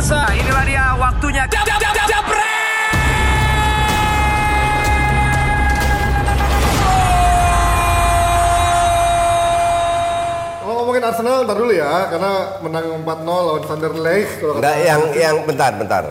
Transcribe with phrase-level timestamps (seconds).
[0.00, 1.44] pemirsa, inilah dia waktunya.
[1.44, 2.24] Jab, jab, jab, jab,
[10.60, 12.32] Kalau ngomongin Arsenal ntar dulu ya, karena
[12.64, 14.24] menang 4-0 lawan Sunderland.
[14.40, 16.04] Kalau kata- Enggak, yang yang bentar, bentar.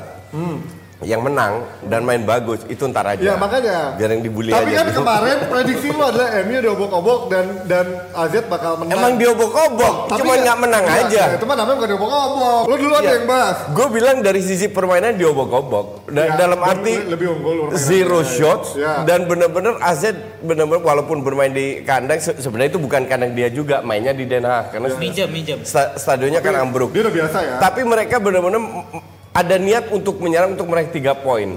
[1.00, 1.54] Yang menang
[1.88, 3.24] dan main bagus itu ntar aja.
[3.24, 3.96] Ya makanya.
[3.96, 4.84] Biar yang dibully Tapi aja.
[4.84, 9.00] kan kemarin prediksi lu adalah MU diobok-obok dan dan AZ bakal menang.
[9.00, 11.24] Emang diobok-obok, Tapi cuman ya- nggak menang ya, aja.
[11.24, 12.64] ya, itu mah namanya bukan diobok-obok.
[12.68, 13.12] Lu duluan Iya.
[13.16, 13.58] yang bahas.
[13.72, 15.86] Gue bilang dari sisi permainan diobok-obok.
[16.10, 17.80] Dan Ya, dalam arti lebih unggul permainan.
[17.80, 18.94] zero Ya, shots ya.
[19.02, 20.04] dan bener-bener AZ
[20.42, 24.44] bener-bener walaupun bermain di kandang se- sebenarnya itu bukan kandang dia juga mainnya di Den
[24.44, 25.60] Haag karena Minjem, minjem.
[25.64, 26.92] sta- stadionnya kan ambruk.
[26.92, 27.56] Dia udah biasa ya.
[27.58, 28.20] Tapi mereka
[28.60, 31.56] m- ada niat untuk menyerang untuk meraih tiga poin.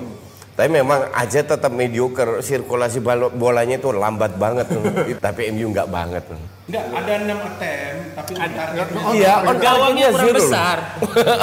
[0.52, 3.00] Tapi memang aja tetap mediocre, sirkulasi
[3.32, 4.68] bolanya itu lambat banget.
[5.24, 6.22] Tapi MU nggak banget.
[6.28, 6.36] tuh.
[6.62, 8.86] Enggak, ada 6 attempt, tapi target.
[9.12, 10.38] Iya, on Gawangnya kurang zero.
[10.38, 10.76] besar.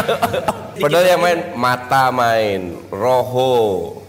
[0.79, 3.51] Padahal yang main Mata main, Roho,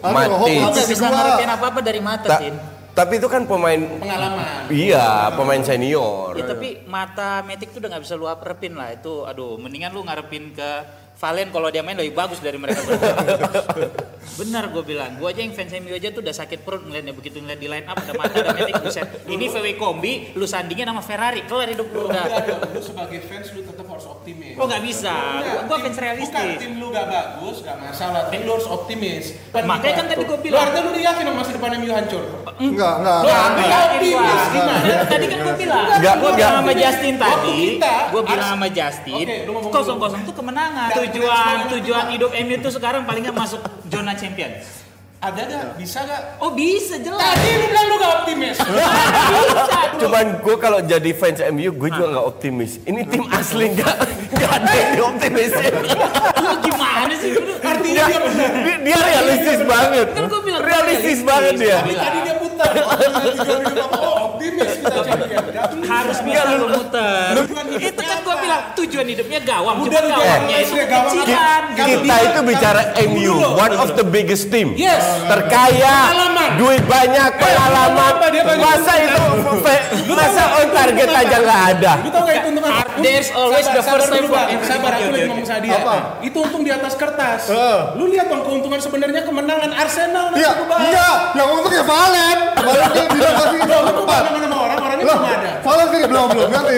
[0.01, 2.55] Aduh, Roho nggak bisa ngarepin apa-apa dari mata, Ta- Sin.
[2.95, 4.71] tapi itu kan pemain Pengalaman.
[4.71, 6.39] Iya, pemain senior.
[6.39, 9.15] Ya tapi mata Matic tuh udah nggak bisa lu ngarepin lah itu.
[9.27, 10.71] Aduh, mendingan lu ngarepin ke
[11.21, 13.13] Valen kalau dia main lebih bagus dari mereka berdua.
[14.41, 17.37] Benar gue bilang, gue aja yang fans MU aja tuh udah sakit perut ngeliatnya begitu
[17.37, 19.05] ngeliat di line up ada mata ada Matic buset.
[19.27, 22.25] Ini VW kombi, lu sandingin sama Ferrari, kelar hidup lu udah.
[22.71, 24.57] Lu sebagai fans lu tetap harus optimis.
[24.57, 26.57] Oh nggak bisa, Enggak, gue fans Bukan realistis.
[26.57, 28.23] tim lu gak bagus, gak masalah.
[28.29, 29.25] Tim lu harus optimis.
[29.53, 30.63] Makanya kan tadi gua Lu bilang.
[30.63, 32.23] artinya lu udah yakin sama masa depan MU hancur?
[32.57, 33.19] Enggak, enggak.
[33.21, 34.45] Lu Yakin optimis gua.
[34.49, 34.95] gimana?
[35.05, 35.85] Tadi kan gue bilang,
[36.17, 37.59] gue bilang sama Justin tadi,
[38.09, 40.05] gue bilang sama Justin, Oke, lu ngomong kosong dulu.
[40.07, 40.89] kosong tuh kemenangan.
[41.11, 44.51] Nggak, Tujuan tujuan hidup MU itu sekarang paling nggak masuk zona champion.
[45.21, 45.65] Ada gak?
[45.77, 46.41] Bisa gak?
[46.41, 47.21] Oh bisa jelas.
[47.21, 48.57] Tadi lu bilang lu gak optimis.
[49.37, 49.81] bisa.
[50.01, 52.81] Cuman gue kalau jadi fans MU, gue juga nggak optimis.
[52.89, 53.97] Ini tim asli nggak
[54.33, 55.73] nggak ada yang dioptimisin.
[56.41, 57.37] Lu gimana sih?
[57.37, 60.07] Artinya dia dia, dia realistis banget.
[60.17, 61.29] Kan gua bilang, realistis realistis.
[61.29, 61.77] banget dia.
[61.85, 62.35] Tapi tadi dia
[64.21, 65.43] optimis kita champion.
[65.51, 65.89] Gak bisa.
[65.91, 67.33] harus bisa lu muter.
[67.77, 70.57] Itu kan gue bilang tujuan hidupnya gawang, cuma Udah, gawangnya
[70.87, 71.63] gawang itu kecilan.
[71.75, 71.89] gitu.
[72.01, 74.73] Kita itu bicara MU, one of the biggest team.
[74.75, 75.03] Yes.
[75.27, 76.49] Terkaya, Pengalaman.
[76.57, 78.13] duit banyak, pengalaman.
[78.31, 79.23] dia banyak Masa itu,
[80.09, 81.93] masa on target aja nggak ada.
[82.01, 82.49] Lu tau gak itu?
[83.01, 84.49] There's always Sabar- the first sabar time dulu, for Bang.
[84.51, 84.71] everything.
[84.71, 85.77] Sabar, aku lagi ngomong sama dia.
[85.77, 85.95] Apa?
[86.21, 87.41] Itu untung di atas kertas.
[87.47, 87.79] Eh.
[87.95, 90.51] Lu lihat dong keuntungan sebenarnya kemenangan Arsenal dan Iya,
[90.87, 91.09] iya.
[91.35, 92.39] Yang untung ya Valen.
[92.57, 94.21] Valen dia bilang kasih Lu lu tempat.
[94.21, 95.51] ke mana sama orang, orangnya belum ada.
[95.61, 96.77] Valen sih belum belum nanti.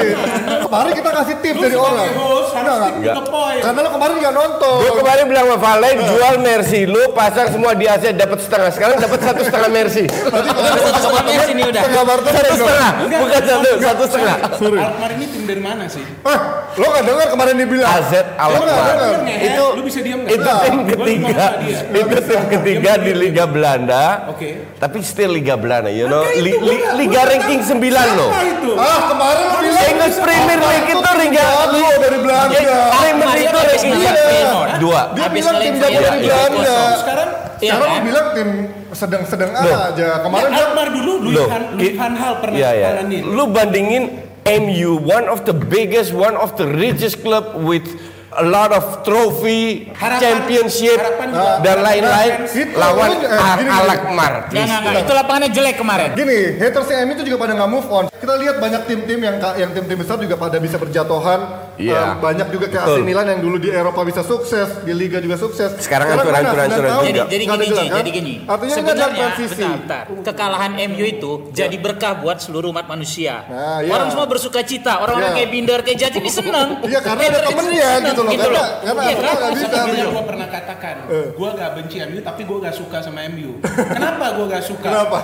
[0.63, 2.09] Kemarin kita kasih tips Lu dari sebagai orang.
[2.15, 3.15] host harus Enggak.
[3.63, 4.77] Karena lo kemarin nggak nonton.
[4.79, 6.81] Gue kemarin bilang sama Valen, jual Mercy.
[6.85, 8.71] Lu pasar semua di Asia dapat setengah.
[8.71, 10.05] Sekarang dapat satu setengah Mercy.
[10.09, 11.83] Sama sini udah.
[11.83, 14.37] Setengah Barton Satu setengah, bukan satu, satu setengah.
[14.55, 14.81] Sorry.
[14.81, 16.05] Alkmaar ini tim dari mana sih?
[16.23, 16.39] Eh,
[16.73, 17.89] lo nggak dengar kemarin dia bilang?
[17.91, 18.13] AZ?
[18.13, 21.47] Ngehe, Itu lu bisa diam itu tim ketiga,
[21.91, 24.05] itu tim ketiga di Liga Belanda.
[24.29, 24.77] Oke.
[24.77, 27.81] Tapi still Liga Belanda, you know, Li- li- Liga ranking 9
[28.15, 28.31] loh.
[28.75, 32.59] Ah, kemarin lo bilang English Premier League itu Liga Lo dari Belanda.
[32.93, 34.13] Premier League itu ranking Iya.
[34.79, 35.01] dua.
[35.13, 36.79] Dia Habis bilang tim iya, dari iya, Belanda.
[36.97, 37.29] Sekarang
[37.63, 38.03] Iya Sekarang lo kan?
[38.03, 38.49] bilang tim
[38.93, 39.77] sedang-sedang aja.
[40.19, 42.71] Kemarin ya, dia Alkmaar dulu Louis Loh, van, Hal pernah ya.
[42.91, 43.23] tanganin.
[43.25, 44.03] Lu bandingin
[44.47, 47.87] MU, one of the biggest, one of the richest club with
[48.33, 51.53] a lot of trophy, Harapan- championship harapan juga.
[51.61, 53.91] dan lain-lain Nah, lawan lu- eh, Al gini, gini.
[53.93, 54.33] Alkmaar.
[54.49, 55.03] Nggak, nggak, nggak.
[55.03, 56.09] Itu lapangannya jelek kemarin.
[56.13, 58.05] Gini, haters MU itu juga pada nggak move on.
[58.09, 61.41] Kita lihat banyak tim-tim yang yang tim-tim besar juga pada bisa berjatuhan.
[61.75, 61.93] Iya.
[61.93, 62.99] Eh, banyak juga kayak AC.
[63.03, 65.77] Milan yang dulu di Eropa bisa sukses, di Liga juga sukses.
[65.79, 66.39] Sekarang hancur, mana?
[66.41, 67.09] hancur, hancur, 9 tahun hancur.
[67.09, 67.97] Jadi, jadi gini, kan?
[67.99, 68.35] jadi gini.
[68.45, 70.05] Artinya Sebenarnya, bentar, bentar.
[70.23, 73.43] kekalahan MU itu jadi berkah buat seluruh umat manusia.
[73.45, 73.91] Nah, iya.
[73.91, 75.39] Orang semua bersuka cita, orang-orang Iya.
[75.39, 76.69] kayak Binder, kayak Jaji ini seneng.
[76.83, 78.67] Iya, karena ada temennya seneng, gitu loh.
[78.81, 79.35] Karena, karena Iya kan?
[79.35, 79.67] nggak bisa.
[79.67, 80.11] Seperti yang gitu.
[80.13, 80.97] gue pernah katakan,
[81.33, 83.51] gue gak benci MU tapi gue gak suka sama MU.
[83.97, 84.87] Kenapa gue gak suka?
[84.87, 85.21] Kenapa?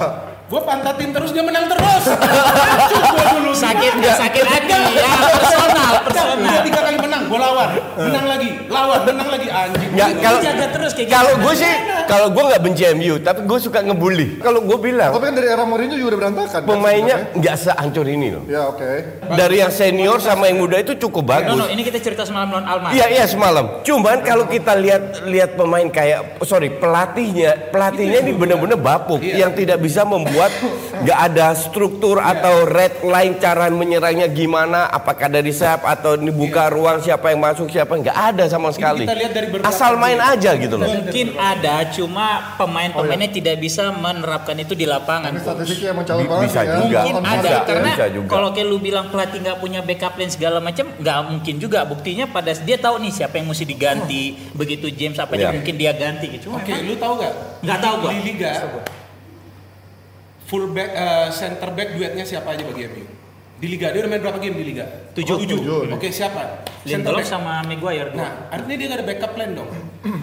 [0.49, 2.05] Gue pantatin terus dia menang terus.
[2.09, 3.53] Gue dulu.
[3.53, 6.61] Sakit, sakit hati, ya personal, Udah personal.
[6.63, 9.91] tiga kali menang, gue lawan, menang lagi, lawan, menang lagi anjing.
[9.93, 11.17] Ya, kalau jaga terus kayak gitu.
[11.17, 11.73] kalau gue sih,
[12.07, 14.29] kalau gue nggak benci MU, tapi gue suka ngebully.
[14.39, 16.49] Kalau gue bilang Tapi kan dari era Mourinho juga udah berantakan.
[16.55, 18.43] kan, pemainnya nggak sehancur ini loh.
[18.47, 18.91] Ya oke.
[19.29, 21.59] Dari yang senior sama yang muda itu cukup No, bagus.
[21.59, 22.91] no, ini kita cerita semalam lawan Almar.
[22.95, 23.83] Iya iya semalam.
[23.83, 29.83] Cuman kalau kita lihat lihat pemain kayak sorry pelatihnya pelatihnya ini benar-benar bapuk yang tidak
[29.83, 30.38] bisa membuat
[31.03, 36.71] nggak ada struktur atau red line cara menyerangnya gimana, apakah dari sayap atau ini buka
[36.71, 39.05] ruang siapa yang masuk siapa nggak ada sama sekali.
[39.05, 40.87] kita lihat dari beberapa Asal main aja gitu loh.
[40.87, 45.35] Mungkin ada, cuma pemain-pemainnya tidak bisa menerapkan itu di lapangan.
[45.39, 46.75] Statistiknya calon banget Bisa ya.
[46.83, 46.99] juga.
[47.03, 48.29] Mungkin ada Bisa, karena bisa juga.
[48.31, 51.81] kalau kayak lu bilang pelatih nggak punya backup plan segala macam, nggak mungkin juga.
[51.89, 54.23] Buktinya pada dia tahu nih siapa yang mesti diganti.
[54.55, 55.55] Begitu James apa Iya.
[55.55, 56.51] mungkin dia ganti gitu.
[56.51, 57.33] Oke, memang lu tahu nggak?
[57.63, 58.11] Nggak tahu gua.
[58.11, 58.51] Di liga
[60.49, 63.05] full back eh, center back duetnya siapa aja bagi MU?
[63.59, 64.87] Di liga dia udah main berapa game di liga?
[65.13, 65.37] Tujuh.
[65.45, 65.59] Tujuh.
[65.61, 65.81] Tujuh.
[65.93, 66.65] Oke, siapa?
[66.87, 67.29] Center Lindelof back.
[67.29, 68.23] sama Maguire dua.
[68.23, 69.71] Nah, artinya dia nggak ada backup plan dong.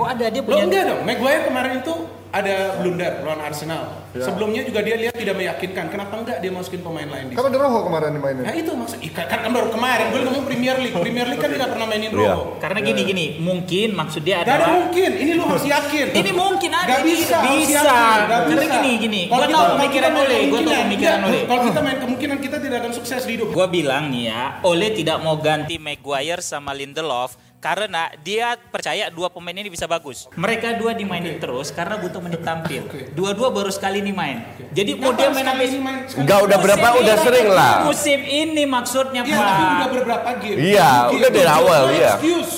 [0.01, 1.01] oh ada dia Lo punya enggak dong.
[1.03, 1.95] Maguire kemarin itu
[2.31, 3.83] ada blunder lawan Arsenal.
[4.15, 5.85] Sebelumnya juga dia lihat tidak meyakinkan.
[5.91, 8.43] Kenapa enggak dia masukin pemain lain di Kan ada Rojo kemarin dimainin.
[8.47, 10.95] Nah itu maksud Ika, kan, baru kemarin gue ngomong Premier League.
[10.95, 12.19] Premier League kan dia nggak pernah mainin Iya.
[12.31, 12.39] Rojo.
[12.57, 15.11] Karena gini gini, mungkin maksud dia Gak ada adalah mungkin.
[15.11, 16.05] Ini lu harus yakin.
[16.13, 17.83] ini mungkin ada Gak ini bisa, harus bisa.
[17.83, 18.75] Gak Karena bisa.
[18.77, 21.41] gini gini, Kalau kita- pemikiran oleh, gua tahu pemikiran oleh.
[21.43, 23.47] Kalau kita main kemungkinan kita tidak akan sukses di hidup.
[23.51, 27.35] Gua bilang nih ya, Ole tidak mau ganti Maguire sama Lindelof
[27.65, 30.29] karena dia percaya dua pemain ini bisa bagus.
[30.37, 32.85] Mereka dua dimainin terus karena butuh menit tampil.
[33.17, 34.37] Dua-dua baru sekali nih main.
[34.69, 36.21] Jadi mau dia main ini main sekali.
[36.21, 37.73] Enggak udah berapa Musim udah ini- sering lah.
[37.81, 39.89] Musim ini maksudnya Iya, tapi udah Pak.
[39.89, 40.57] beberapa game.
[40.61, 41.13] Iya, Game.
[41.17, 42.13] udah dari awal, iya.
[42.13, 42.53] Excuse.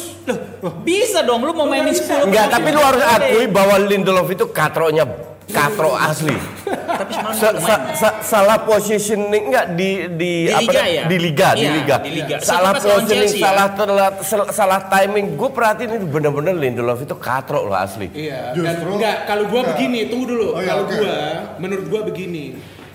[0.83, 5.07] Bisa dong lu mau mainin 10 Enggak, tapi lu harus akui bahwa Lindelof itu katronya
[5.47, 6.35] katro asli.
[6.67, 11.03] Tapi semalam Sa- sa- sa- salah positioning enggak di di, Di apa liga ya?
[11.05, 11.95] di liga di Iya, liga.
[11.99, 12.35] di liga.
[12.39, 13.45] Salah positioning, Chelsea ya.
[13.47, 15.25] salah telat, sel- salah timing.
[15.33, 18.11] Gue perhatiin itu bener-bener Lindelof itu katro loh asli.
[18.11, 19.71] Iya, dan Justru- enggak kalau gua enggak.
[19.75, 20.47] begini, tunggu dulu.
[20.51, 20.95] Oh, iya, kalau oke.
[20.95, 21.15] gua
[21.57, 22.43] menurut gua begini.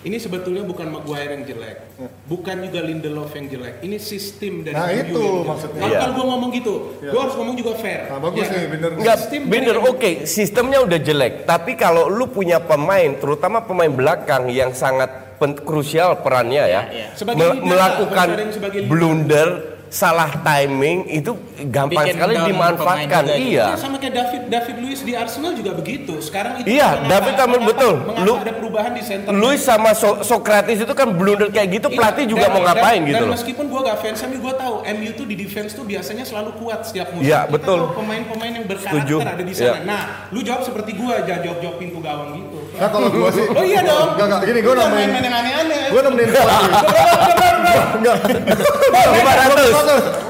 [0.02, 1.76] Ini sebetulnya bukan Maguire yang jelek,
[2.26, 3.75] bukan juga Lindelof yang jelek.
[3.81, 5.78] Ini sistem dari Nah, MU itu maksudnya.
[5.78, 6.00] Kalau Iya.
[6.00, 8.00] kalau gua ngomong gitu, gua harus ngomong juga fair.
[8.04, 8.66] Nah, bagus nih, kan?
[8.69, 8.90] bener.
[8.94, 11.32] Enggak, Sistem bener oke, sistemnya udah jelek.
[11.44, 15.06] Tapi kalau lu punya pemain, terutama pemain belakang yang sangat
[15.38, 17.06] pen- krusial perannya ya, iya.
[17.14, 18.26] Sebagai mel- leader melakukan
[18.87, 19.49] blunder,
[19.93, 21.37] salah timing itu
[21.69, 23.23] gampang Bikin sekali dimanfaatkan.
[23.29, 23.67] Iya.
[23.69, 26.17] Ya, sama kayak David David Luiz di Arsenal juga begitu.
[26.19, 27.94] Sekarang itu Iya, mengapa- David mengapa- betul.
[28.25, 29.29] Lu- ada perubahan di center?
[29.37, 32.99] Luis sama so Socrates itu kan blunder kayak gitu, Iya, pelatih juga dan- mau ngapain
[32.99, 33.35] dan, gitu dan loh.
[33.37, 36.88] meskipun gua gak fans MU, gua tahu MU tuh di defense tuh biasanya selalu kuat
[36.88, 37.29] setiap musim.
[37.29, 37.81] Iya, Kita betul.
[37.93, 39.17] Pemain-pemain yang berkarakter Setuju.
[39.21, 39.69] ada di sana.
[39.69, 39.85] Iya.
[39.85, 40.03] Nah,
[40.33, 42.59] lu jawab seperti gua, jangan jawab-jawab pintu gawang gitu.
[42.73, 44.17] Nah kalau gua sih Oh iya dong.
[44.17, 45.69] Enggak, enggak, gini gua nemenin main-main yang
[47.99, 48.17] Enggak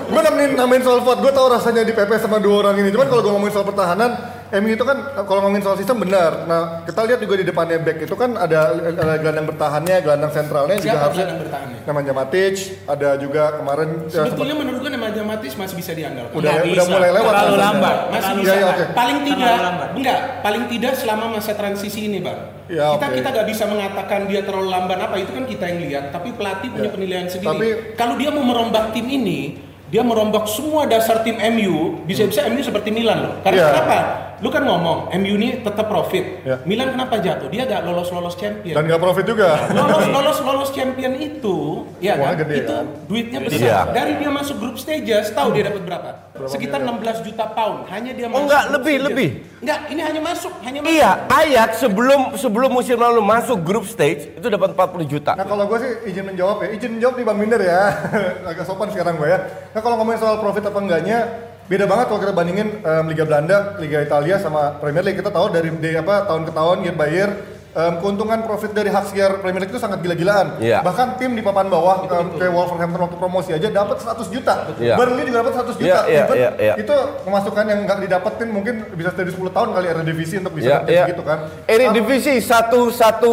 [0.09, 3.23] Gue nemenin nemenin soal gue tau rasanya di PP sama dua orang ini Cuman kalau
[3.25, 7.19] gue ngomongin soal pertahanan MU itu kan, kalau ngomongin soal sistem benar Nah, kita lihat
[7.19, 11.25] juga di depannya back itu kan ada, ada gelandang bertahannya, gelandang sentralnya juga Siapa harusnya
[11.25, 11.79] gelandang bertahannya?
[11.83, 12.55] Namanya Matic,
[12.85, 16.37] ada juga kemarin ya, Sebetulnya menurut gua Nemanja Matis masih bisa diandalkan.
[16.37, 17.65] Udah- Nggak udah mulai lewat Terlalu rasanya.
[17.65, 17.97] lambat.
[17.97, 18.45] Masih Terlalu bisa.
[18.45, 18.85] Iya, iya, oke.
[18.93, 19.55] Paling tidak,
[19.97, 22.39] enggak, paling tidak selama masa transisi ini, Bang.
[22.69, 23.15] Ya, kita oke.
[23.17, 26.69] kita nggak bisa mengatakan dia terlalu lamban apa itu kan kita yang lihat, tapi pelatih
[26.69, 26.93] punya Ya.
[26.93, 27.49] penilaian sendiri.
[27.49, 29.41] Tapi- kalau dia mau merombak tim ini,
[29.89, 33.33] dia merombak semua dasar tim MU, bisa-bisa MU seperti Milan loh.
[33.41, 33.69] Karena Ya.
[33.73, 33.99] kenapa?
[34.43, 36.43] Lu kan ngomong MU ini tetap profit.
[36.43, 36.59] Ya.
[36.67, 37.47] Milan kenapa jatuh?
[37.47, 38.75] Dia gak lolos-lolos champion.
[38.75, 42.85] Dan gak profit juga lolos lolos lolos champion itu ya Wah, kan gede itu kan?
[43.07, 43.47] duitnya Iya.
[43.47, 46.09] besar dari dia masuk grup stages tahu dia dapat berapa,
[46.45, 49.07] sekitar 16 juta pound hanya dia masuk enggak, grup lebih, stages.
[49.09, 49.29] lebih.
[49.63, 54.35] enggak ini hanya masuk hanya masuk Iya, Ajax sebelum sebelum musim lalu masuk grup stage
[54.35, 55.33] itu dapat 40 juta.
[55.33, 57.83] Nah kalau gue sih izin menjawab ya, izin menjawab nih Bang Minder ya
[58.51, 59.39] Agak sopan sekarang gue ya
[59.71, 61.19] Nah kalau ngomongin soal profit apa enggaknya
[61.63, 65.49] Beda banget kalau kita bandingin em, Liga Belanda, Liga Italia sama Premier League Kita tahu
[65.49, 67.31] dari, dari apa tahun ke tahun year by year
[67.73, 70.83] em, Keuntungan profit dari hak siar Premier League itu sangat gila-gilaan Iya.
[70.83, 74.95] Bahkan tim di papan bawah em, kayak Wolverhampton waktu promosi aja dapat 100 juta Iya.
[74.95, 76.75] Burnley juga dapat 100 juta Iya, iya, Even iya, iya.
[76.77, 80.67] Itu pemasukan yang nggak didapetin mungkin bisa dari 10 tahun kali ada divisi untuk bisa
[80.67, 81.05] Ya, dapetin ya.
[81.09, 83.33] segitu kan Ini divisi satu satu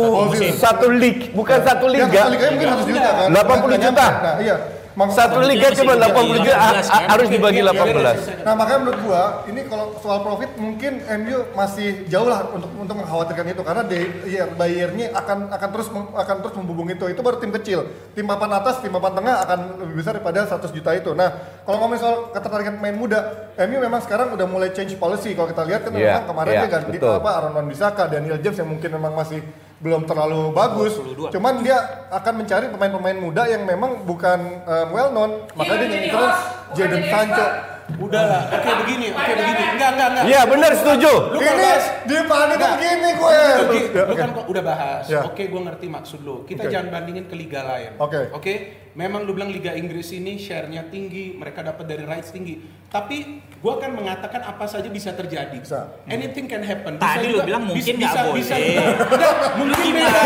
[0.56, 2.20] satu league, bukan satu Ya, liga.
[2.24, 4.08] satu liga mungkin 100 juta kan 80 Nggak juta.
[4.16, 4.58] Nah iya
[5.00, 8.44] Maksud- Satu liga cuma 80 juta, a- harus dibagi 18.
[8.44, 12.96] Nah makanya menurut gua ini kalau soal profit mungkin MU masih jauh lah untuk untuk
[12.98, 17.08] mengkhawatirkan itu karena day year by year-nya akan akan terus akan terus membubung itu.
[17.08, 17.88] Itu baru tim kecil.
[18.12, 21.12] Tim papan atas, tim papan tengah akan lebih besar daripada 100 juta itu.
[21.14, 21.32] Nah
[21.64, 23.20] kalau ngomongin soal ketertarikan pemain muda,
[23.58, 25.32] MU memang sekarang udah mulai change policy.
[25.32, 27.16] Kalau kita lihat kan Iya, memang kemarin iya, dia ganti betul.
[27.16, 29.40] apa Aaron Wan Bissaka, Daniel James yang mungkin memang masih
[29.80, 31.00] belum terlalu bagus.
[31.00, 31.32] 22.
[31.32, 31.78] Cuman dia
[32.12, 35.32] akan mencari pemain-pemain muda yang memang bukan um, well known.
[35.56, 36.38] Makanya dia nyari terus
[36.76, 37.48] Jadon Sancho.
[37.90, 41.12] udahlah oke begini oke begini enggak enggak enggak Iya benar setuju.
[41.34, 43.34] Lu Ini bahas- di panik begini gue.
[43.34, 44.14] Ya, lu oke.
[44.14, 45.04] kan kok udah bahas.
[45.10, 45.22] Ya.
[45.26, 46.46] Oke, gue ngerti maksud lu.
[46.46, 46.72] Kita Oke.
[46.72, 47.98] jangan bandingin ke liga lain.
[47.98, 48.30] Oke.
[48.30, 48.54] Oke.
[48.94, 52.62] Memang lu bilang Liga Inggris ini share-nya tinggi, mereka dapat dari rights tinggi.
[52.90, 55.54] Tapi gua akan mengatakan apa saja bisa terjadi.
[55.54, 55.94] Bisa.
[56.10, 56.98] Anything can happen.
[56.98, 58.42] Tadi lu bilang mungkin nggak boleh.
[58.42, 60.22] Bisa, Enggak, mungkin beda.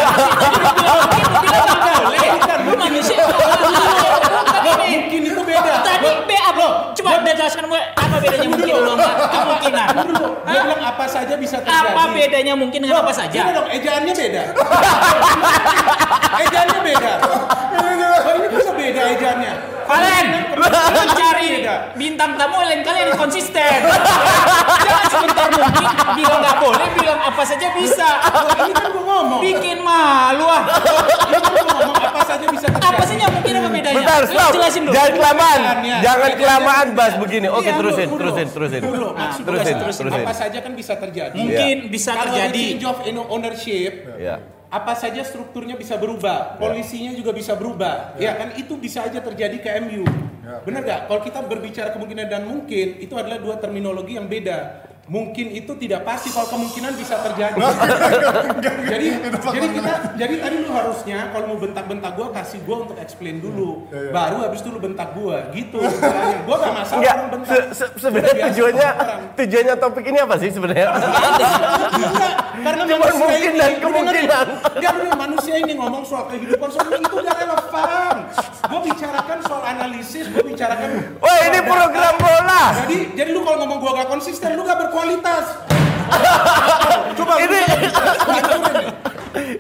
[2.07, 2.29] Boleh.
[2.63, 3.19] Lu manusia.
[4.63, 5.73] Mungkin itu beda.
[5.83, 6.67] Tadi B apa?
[6.95, 9.87] Coba udah jelaskan gue apa bedanya mungkin lo nggak kemungkinan.
[10.47, 11.91] Gua bilang apa saja bisa terjadi.
[11.91, 13.39] Apa bedanya mungkin dengan apa saja?
[13.51, 14.43] dong, ejaannya beda.
[16.47, 17.11] ejaannya beda.
[18.23, 19.53] Ini bisa beda ejaannya.
[20.53, 20.65] Lu
[21.13, 21.49] cari
[21.93, 23.79] bintang tamu lain kali yang konsisten.
[24.85, 28.09] Jangan sebentar mungkin bilang nggak boleh, bilang apa saja bisa.
[28.63, 29.39] Ini kan gua ngomong.
[29.41, 30.63] Bikin malu ah.
[31.29, 32.89] Ini kan ngomong apa saja bisa terjadi.
[32.93, 33.95] Apa saja mungkin apa bedanya?
[33.97, 34.51] Bentar, stop.
[34.53, 34.93] Jelasin dulu.
[34.93, 35.59] Jangan kelamaan.
[35.59, 35.95] Bedanya.
[36.01, 37.47] Jangan kelamaan bahas begini.
[37.49, 38.81] Oke, Iya, terusin, terusin, terusin.
[39.43, 40.03] Terusin, terusin.
[40.11, 41.37] Apa saja kan bisa terjadi.
[41.37, 42.61] Mungkin bisa Kalau di terjadi.
[42.77, 42.97] change of
[43.29, 43.91] ownership.
[44.73, 49.61] Apa saja strukturnya bisa berubah, polisinya juga bisa berubah, ya kan itu bisa aja terjadi
[49.61, 50.01] ke MU.
[50.65, 51.01] Benar gak?
[51.13, 54.89] Kalau kita berbicara kemungkinan dan mungkin itu adalah dua terminologi yang beda.
[55.03, 57.59] Mungkin itu tidak pasti kalau kemungkinan bisa terjadi.
[58.87, 63.43] jadi jadi kita jadi tadi lu harusnya kalau mau bentak-bentak gua kasih gua untuk explain
[63.43, 63.83] dulu.
[63.91, 65.83] Baru habis itu lu bentak gua gitu.
[66.47, 67.51] Gua gak masalah Enggak, orang bentak.
[67.51, 68.89] se- se- sebenarnya tujuannya
[69.35, 70.87] tujuannya topik ini apa sih sebenarnya?
[72.63, 74.45] Karena manusia mungkin ini, dan kemungkinan.
[74.79, 78.15] bener, manusia ini ngomong soal kehidupan soal itu gak relevan.
[78.63, 80.89] Gue bicarakan soal analisis, gue bicarakan.
[81.19, 82.02] Wah, ini program.
[82.83, 85.45] Jadi, jadi lu kalau ngomong gue gak konsisten, lu gak berkualitas.
[87.17, 87.59] Coba Ini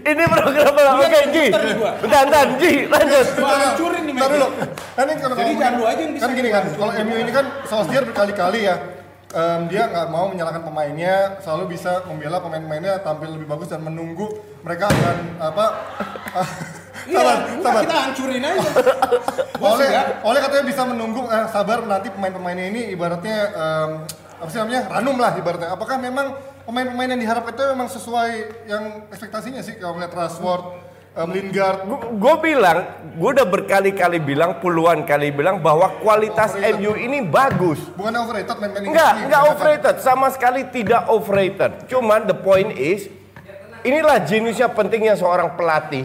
[0.03, 0.73] ini program.
[0.75, 1.45] Lu Oke, Ji.
[1.79, 1.91] Gua.
[1.97, 3.27] Bentar, bentar, Ji, lanjut.
[3.33, 4.35] Gue hancurin nih Ntar Megi.
[4.37, 4.47] dulu.
[4.93, 7.31] Kan ini kalau Jadi jangan lu aja yang bisa Kan gini kan, kalau MU ini
[7.33, 8.75] kan Solskjaer berkali-kali ya
[9.33, 14.29] em, dia nggak mau menyalahkan pemainnya, selalu bisa membela pemain-pemainnya tampil lebih bagus dan menunggu
[14.61, 15.65] mereka akan apa?
[17.03, 17.81] Iya, sabar, enggak, sabar.
[17.83, 18.69] kita hancurin aja.
[19.63, 20.07] Oleh, enggak.
[20.21, 23.89] oleh katanya bisa menunggu eh, sabar nanti pemain-pemainnya ini ibaratnya em,
[24.35, 25.69] apa sih namanya ranum lah ibaratnya.
[25.71, 28.29] Apakah memang pemain-pemain yang diharapkan itu memang sesuai
[28.65, 30.63] yang ekspektasinya sih kalau melihat Rashford,
[31.15, 31.79] em, Lingard,
[32.13, 32.77] Gue bilang,
[33.13, 37.79] gue udah berkali-kali bilang, puluhan kali bilang bahwa kualitas MU ini bagus.
[37.93, 39.55] bukan overrated main-main Enggak, ini, enggak dikatakan.
[39.55, 41.71] overrated, sama sekali tidak overrated.
[41.85, 43.07] Cuman the point is,
[43.81, 46.03] inilah jenisnya pentingnya seorang pelatih.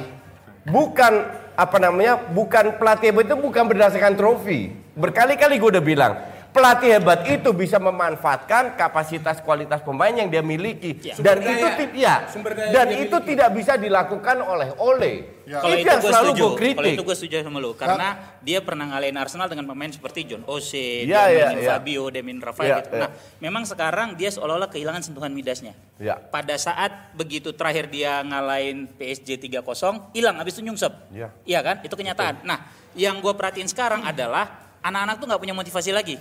[0.69, 1.13] Bukan
[1.59, 4.71] apa namanya, bukan pelatih itu bukan berdasarkan trofi.
[4.95, 6.13] Berkali-kali gue udah bilang,
[6.59, 10.99] pelatih hebat itu bisa memanfaatkan kapasitas kualitas pemain yang dia miliki.
[10.99, 11.15] Ya.
[11.15, 11.79] Dan itu daya.
[11.79, 13.29] ti- ya, Sumber daya dan itu miliki.
[13.31, 15.15] tidak bisa dilakukan oleh Ole.
[15.47, 15.63] Ya.
[15.65, 16.93] Kalau itu itu yang gue selalu setuju, gue kalau kritik.
[16.93, 18.09] itu gue setuju sama lu karena
[18.45, 21.71] dia pernah ngalahin Arsenal dengan pemain seperti John Ose, iya, mainin iya.
[21.73, 22.91] Fabio, Demin Rafael Iya, gitu.
[22.93, 23.01] iya.
[23.07, 23.11] Nah,
[23.41, 25.73] memang sekarang dia seolah-olah kehilangan sentuhan midasnya.
[25.97, 26.21] Ya.
[26.21, 30.93] Pada saat begitu terakhir dia ngalahin PSG 3-0, hilang habis itu nyungsep.
[31.17, 31.33] Iya.
[31.49, 31.77] Iya kan?
[31.81, 32.45] Itu kenyataan.
[32.45, 34.53] Nah, yang gue perhatiin sekarang adalah
[34.85, 36.21] anak-anak tuh nggak punya motivasi lagi.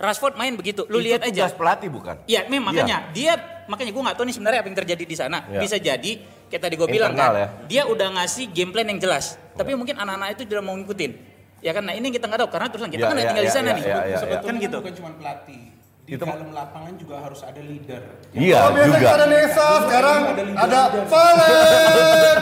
[0.00, 1.44] Rashford main begitu, lu Itu lihat aja.
[1.44, 2.16] tugas pelatih bukan?
[2.24, 3.36] Iya, memang makanya dia
[3.68, 5.38] makanya gue nggak tahu nih sebenarnya apa yang terjadi di sana.
[5.44, 5.60] Iya.
[5.60, 6.12] Bisa jadi
[6.48, 7.46] kayak tadi gue bilang kan, ya.
[7.68, 9.36] dia udah ngasih game plan yang jelas.
[9.52, 11.12] Tapi mungkin anak-anak itu tidak mau ngikutin.
[11.60, 13.28] Ya kan, nah ini yang kita nggak tahu karena terus terang kita Iya, kan iya,
[13.28, 13.84] tinggal di iya, sana iya, nih.
[13.84, 14.16] iya, iya.
[14.16, 14.76] Sebetulnya Kan gitu.
[14.80, 15.62] bukan cuma pelatih.
[16.00, 18.02] Di Itu- dalam lapangan juga harus ada leader.
[18.32, 19.08] Iya Oh, biasanya juga.
[19.12, 20.20] ada Nesa, sekarang
[20.56, 21.00] Ada ada.
[21.04, 22.38] Valen.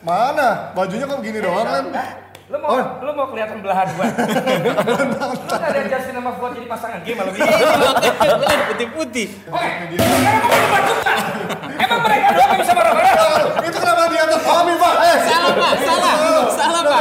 [0.00, 0.48] Mana?
[0.72, 1.84] Bajunya kok begini doang kan?
[2.44, 4.04] Lu mau lu mau kelihatan belahan gua.
[4.04, 7.48] Lu lihat Justin sama Fuad jadi pasangan game malam ini.
[8.68, 9.26] Putih-putih.
[9.48, 9.68] Oke.
[9.96, 10.92] Sekarang mau?
[11.74, 13.16] Emang mereka doang nggak bisa bareng-bareng?
[13.66, 14.94] Itu kenapa di atas kami, Pak?
[14.94, 16.14] Eh, Salah pak, salah,
[16.52, 17.00] salah pak.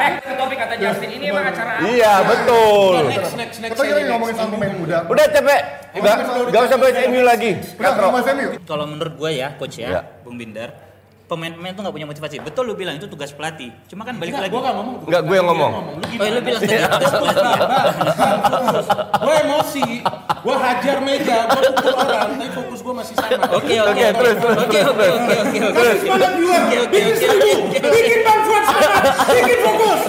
[0.00, 1.86] Eh, ke topik kata Justin ini emang acara apa?
[1.86, 2.94] Iya betul.
[3.06, 3.72] Next, next, next.
[3.78, 4.98] kita lagi ngomongin soal pemain muda.
[5.06, 5.60] Udah capek.
[5.90, 6.16] Gak,
[6.50, 7.50] gak usah bahas MU lagi.
[8.66, 9.88] Kalau menurut gue ya, coach Ya.
[9.90, 10.70] ya, Bung Binder,
[11.30, 12.36] pemain-pemain tuh nggak punya motivasi.
[12.40, 13.70] Betul lu bilang itu tugas pelatih.
[13.86, 14.52] Cuma kan balik Enggak, lagi.
[14.52, 14.96] gua gak ngomong.
[15.06, 15.70] Enggak, gue yang ngomong.
[15.70, 16.30] Lu Oh, gimana?
[16.30, 17.62] lu bilang tadi tugas pelatih
[19.20, 19.86] gue emosi,
[20.40, 23.44] gue hajar meja, gue pukul orang, tapi fokus gue masih sama.
[23.52, 25.70] Oke oke Oke, terus, terus, Oke terus, oke oke oke oke.
[25.70, 27.88] Kasih semangat gue, Oke, oke, bikin oke, seribu, oke, oke.
[27.90, 30.00] bikin Bang Fuad semangat, bikin fokus.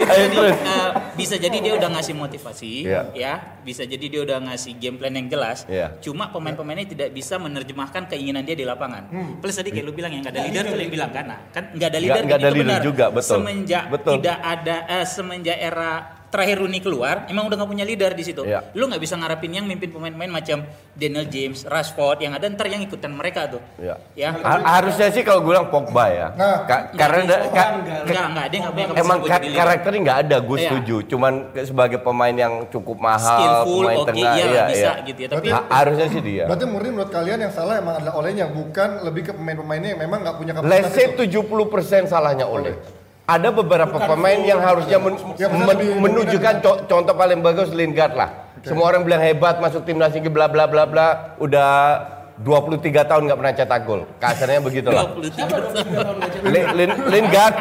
[0.00, 3.02] Jadi eh, bisa jadi dia udah ngasih motivasi, Iya.
[3.12, 3.34] ya.
[3.60, 5.64] Bisa jadi dia udah ngasih game plan yang jelas.
[5.64, 5.96] Iya.
[6.00, 9.08] Cuma pemain-pemainnya tidak bisa menerjemahkan keinginan dia di lapangan.
[9.38, 11.64] Plus tadi kayak lu bilang yang nggak ada leader tuh yang bilang kan, nah, kan
[11.70, 12.14] nggak ada leader.
[12.20, 12.82] Nggak- kan ada leader benar.
[12.82, 13.36] juga, betul.
[13.36, 14.12] Semenjak Betul.
[14.18, 15.92] tidak ada eh, semenjak era
[16.30, 18.42] terakhir Rooney keluar, emang udah nggak punya leader di situ.
[18.42, 18.70] Iya.
[18.72, 22.80] Lu nggak bisa ngarepin yang mimpin pemain-pemain macam Daniel James, Rashford yang ada ntar yang
[22.80, 23.62] ikutan mereka tuh.
[23.76, 23.98] Iya.
[24.14, 24.30] Ya.
[24.32, 26.26] Ha- harusnya sih kalau gue bilang Pogba ya.
[26.32, 26.62] Nah.
[26.64, 27.68] Ka- karena da- ka-
[28.00, 29.60] Enggak, enggak, dia nggak punya emang kapasitas buat ka- jadi leader.
[29.60, 30.64] karakternya nggak ada, gue Iya.
[30.64, 30.96] setuju.
[31.06, 34.92] Cuman sebagai pemain yang cukup mahal, Skillful, pemain oke, tengah, iya, iya, bisa iya.
[35.04, 35.28] gitu ya.
[35.28, 36.44] Tapi Ha- harusnya sih dia.
[36.46, 40.18] Berarti murni menurut kalian yang salah emang adalah olehnya, bukan lebih ke pemain-pemainnya yang memang
[40.22, 41.26] nggak punya kapasitas Let's say itu.
[41.26, 42.99] 70% salahnya Ole.
[43.30, 48.12] Ada beberapa Bukan pemain yang harusnya men- Ya, men- menunjukkan co- contoh paling bagus Lingard
[48.12, 48.30] lah.
[48.60, 51.06] Semua orang bilang hebat masuk timnas ini bla bla bla bla.
[51.38, 51.70] Udah
[52.36, 54.00] 23 tahun nggak pernah cetak gol.
[54.16, 55.06] Kasarnya begitu lah.
[55.14, 56.16] 23 tahun.
[56.44, 57.54] Lin- Lin- Lingard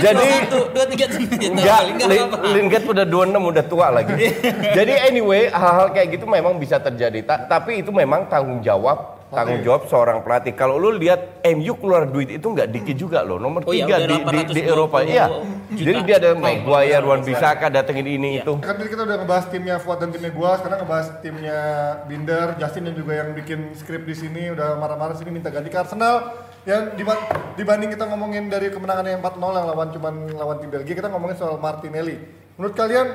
[0.00, 4.14] Jadi- dua tiga tiga Enggak, Lin- Lingard udah 26 udah tua lagi.
[4.78, 7.20] Jadi anyway, hal-hal kayak gitu memang bisa terjadi.
[7.22, 10.52] Ta- tapi itu memang tanggung jawab tanggung jawab seorang pelatih.
[10.52, 13.36] Kalau lu lihat MU keluar duit itu nggak dikit juga loh.
[13.36, 14.96] Nomor Oh iya, tiga udah di, di, di 820 Eropa.
[15.00, 15.26] Iya.
[15.26, 15.82] juta.
[15.84, 18.42] Jadi dia ada Maguire, Wan Bisaka datengin ini Iya.
[18.42, 18.52] itu.
[18.58, 21.58] Kan tadi kita udah ngebahas timnya Fuad dan timnya gua, sekarang ngebahas timnya
[22.04, 25.76] Binder, Justin yang juga yang bikin skrip di sini udah marah-marah sini minta ganti ke
[25.76, 26.32] Arsenal.
[26.64, 27.24] Yang diba-
[27.54, 31.36] dibanding kita ngomongin dari kemenangan yang 4-0 yang lawan cuman lawan tim Belgia, kita ngomongin
[31.36, 32.16] soal Martinelli.
[32.56, 33.06] Menurut kalian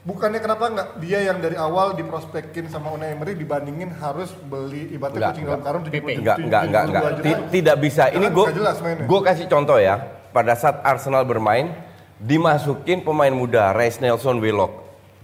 [0.00, 5.18] bukannya kenapa nggak dia yang dari awal diprospekin sama Unai Emery dibandingin harus beli ibaratnya
[5.18, 6.08] Enggak, kucing dalam karung PP.
[6.16, 7.02] Enggak, enggak, enggak, enggak.
[7.18, 8.02] Ti- Tidak bisa.
[8.08, 8.46] Ini gue
[9.00, 9.94] gue kasih contoh ya.
[10.28, 11.72] Pada saat Arsenal bermain,
[12.18, 14.70] dimasukin pemain muda, Reece Nelson Willock,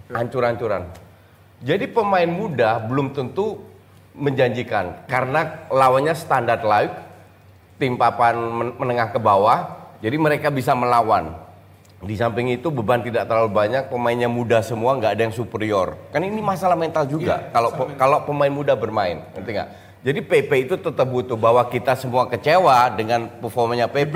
[0.09, 0.89] hancur-hancuran.
[1.59, 3.61] Jadi pemain muda belum tentu
[4.13, 6.93] menjanjikan karena lawannya standar live,
[7.75, 11.35] tim papan men- menengah ke bawah, jadi mereka bisa melawan.
[11.95, 15.95] Di samping itu beban tidak terlalu banyak, pemainnya muda semua, nggak ada yang superior.
[16.11, 17.47] Kan ini masalah mental juga.
[17.49, 19.69] kalau pe- kalau pemain muda bermain, ngerti nggak?
[20.05, 24.13] Jadi PP itu tetap butuh bahwa kita semua kecewa dengan performanya PP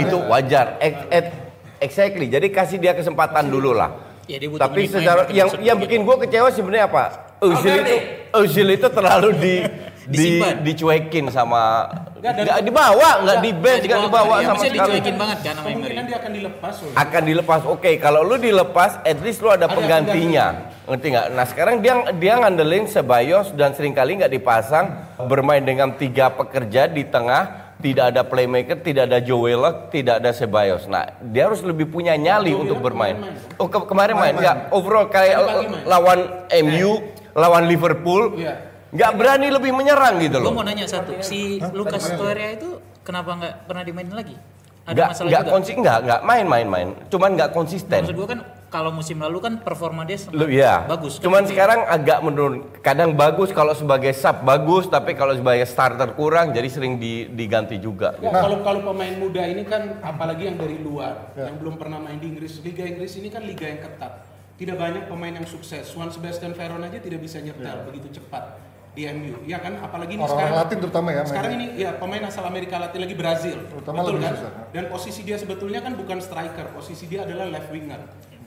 [0.00, 0.66] itu wajar.
[0.78, 1.36] Ex- ex-
[1.82, 2.26] Exactly.
[2.26, 3.90] Jadi kasih dia kesempatan dulu lah.
[4.30, 7.04] Ya, Tapi secara yang yang bikin gue kecewa sebenarnya apa?
[7.42, 7.96] Özil itu
[8.32, 9.54] Özil itu terlalu di
[10.04, 10.54] di Disimpan.
[10.60, 14.78] dicuekin sama Nggak, dibawa, nggak di bench, nggak dibawa ya, sama sekali.
[14.78, 15.74] dicuekin banget kan sama Emery.
[15.74, 16.92] Kemungkinan dia akan dilepas loh.
[16.94, 17.60] Akan dilepas.
[17.64, 20.46] Oke, kalau lu dilepas, at least lu ada, Ada penggantinya.
[20.84, 21.26] Ngerti nggak?
[21.28, 24.86] Nah sekarang dia dia ngandelin Sebayos dan sering kali nggak dipasang
[25.20, 27.58] bermain dengan tiga pekerja di tengah.
[27.74, 30.86] Tidak ada playmaker, tidak ada Joe Willock, tidak ada Sebayos.
[30.86, 33.18] Nah, dia harus lebih punya nyali untuk bermain.
[33.18, 33.58] kemarin main.
[33.58, 34.30] Oh, ke- kemarin main.
[34.30, 35.38] Main, Nggak, overall kayak
[35.82, 36.18] lawan
[36.62, 37.02] MU,
[37.34, 38.70] lawan Liverpool, Iya.
[38.92, 40.52] Nggak berani lebih menyerang gitu Gue loh.
[40.52, 44.36] mau nanya satu, si Lucas Torreira itu kenapa nggak pernah dimainin lagi?
[44.82, 45.52] Ada Nggak masalah nggak juga.
[45.54, 46.88] konsi nggak nggak main main main.
[47.06, 48.02] Cuman nggak konsisten.
[48.02, 50.82] Maksud gue kan kalau musim lalu kan performa dia Lu ya.
[50.84, 51.16] bagus.
[51.16, 51.22] kan?
[51.22, 52.54] Cuman sekarang agak menurun.
[52.80, 57.78] Kadang bagus kalau sebagai sub bagus, tapi kalau sebagai starter kurang, jadi sering di- diganti
[57.78, 58.18] juga.
[58.18, 62.18] Ya, kalau kalau pemain muda ini kan apalagi yang dari luar yang belum pernah main
[62.18, 62.58] di Inggris.
[62.58, 64.26] Liga Inggris ini kan liga yang ketat.
[64.52, 65.86] Tidak banyak pemain yang sukses.
[65.88, 69.40] Juan Sebastian Veron aja tidak bisa nyetel begitu cepat di MU.
[69.44, 71.72] Ya kan apalagi ini Orang-orang sekarang Latin terutama ya, Sekarang mainnya.
[71.72, 73.56] ini ya pemain asal Amerika Latin lagi Brazil.
[73.66, 74.34] Terutama Betul lebih kan?
[74.36, 74.52] susah.
[74.68, 78.00] Dan posisi dia sebetulnya kan bukan striker, posisi dia adalah left winger.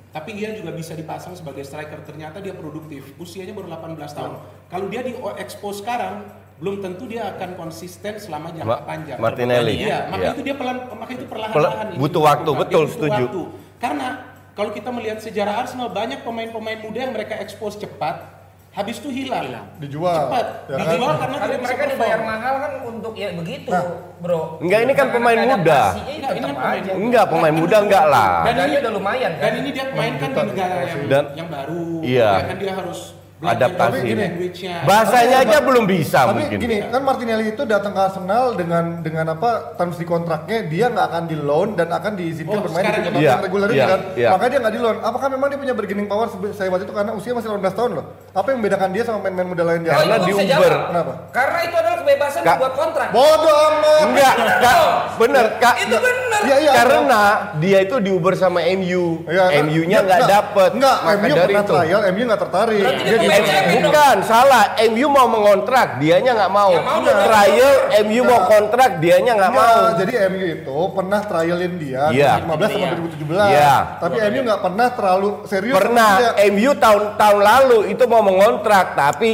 [0.10, 2.00] Tapi dia juga bisa dipasang sebagai striker.
[2.02, 3.18] Ternyata dia produktif.
[3.18, 4.32] Usianya baru 18 tahun.
[4.66, 6.24] Kalau dia di expose sekarang,
[6.56, 9.18] belum tentu dia akan konsisten selama jangka Ma- panjang.
[9.20, 9.76] Martinelli.
[9.82, 10.32] Iya, maka Iya.
[10.32, 11.86] itu dia pelan, maka itu perlahan-lahan.
[11.90, 13.24] ini butuh waktu, betul, butuh setuju.
[13.28, 13.42] waktu.
[13.76, 14.08] Karena
[14.56, 18.35] kalau kita melihat sejarah Arsenal banyak pemain-pemain muda yang mereka expose cepat,
[18.76, 19.72] habis itu hilang.
[19.80, 20.28] Dijual.
[20.28, 20.46] Cepat.
[20.68, 20.86] Ya kan?
[20.92, 23.72] Dijual karena Tapi mereka dibayar mahal kan untuk ya begitu,
[24.20, 24.42] bro.
[24.60, 25.82] Enggak, ini kan pemain muda.
[25.96, 26.94] Enggak, ini kan pemain muda.
[26.94, 28.32] Enggak, pemain muda enggak lah.
[28.46, 29.42] Dan ini udah lumayan kan.
[29.42, 31.84] Dan ini dia mainkan di negara yang Dan- yang baru.
[32.04, 32.30] Iya.
[32.30, 33.00] Ya kan dia harus
[33.36, 34.10] Adaptasi.
[34.10, 34.76] language-nya.
[34.84, 36.58] Bahasanya aja belum bisa Tapi mungkin.
[36.58, 41.06] gini, kan Martinelli itu datang ke Arsenal dengan dengan apa terms di kontraknya dia nggak
[41.06, 43.22] akan di loan dan akan diizinkan Oh, bermain di ini.
[43.22, 44.00] yang reguler ini iya, kan.
[44.16, 44.30] iya.
[44.32, 44.98] Makanya dia nggak di loan.
[45.00, 48.06] Apakah memang dia punya bargaining power sebe- sehebat itu karena usia masih 18 tahun loh?
[48.36, 50.74] Apa yang membedakan dia sama main-main muda lain di Oh, Karena di Uber.
[50.86, 51.14] Kenapa?
[51.32, 52.56] Karena itu adalah kebebasan Kak.
[52.60, 53.08] buat kontrak.
[53.10, 54.00] Bodoh amat.
[54.04, 54.78] Enggak, Kak.
[55.16, 55.76] Bener, Kak.
[55.80, 56.42] Itu benar.
[56.44, 56.72] Iya, iya.
[56.76, 57.22] Karena
[57.58, 59.24] dia itu diuber sama MU.
[59.26, 59.64] Iya, kan?
[59.66, 60.70] MU-nya nggak dapet.
[60.76, 61.72] Enggak, Maka MU dari pernah itu.
[61.74, 62.84] trial, MU nggak tertarik.
[62.84, 63.80] Berarti dia Dia di-.
[63.80, 64.64] Bukan, salah.
[64.86, 66.72] MU mau mengontrak, dianya nggak mau.
[66.72, 67.00] Yang mau.
[67.26, 69.96] Trial, MU mau kontrak, dianya nggak Enggak, mau.
[69.96, 72.32] jadi MU itu pernah trialin dia Iya.
[72.42, 72.92] 2015 sama Iya.
[72.92, 73.48] 2017.
[73.48, 73.76] Iya.
[73.98, 75.72] Tapi MU nggak pernah terlalu serius.
[75.72, 76.10] sama Pernah.
[76.46, 79.32] MU tahun tahun lalu itu mau mengontrak, tapi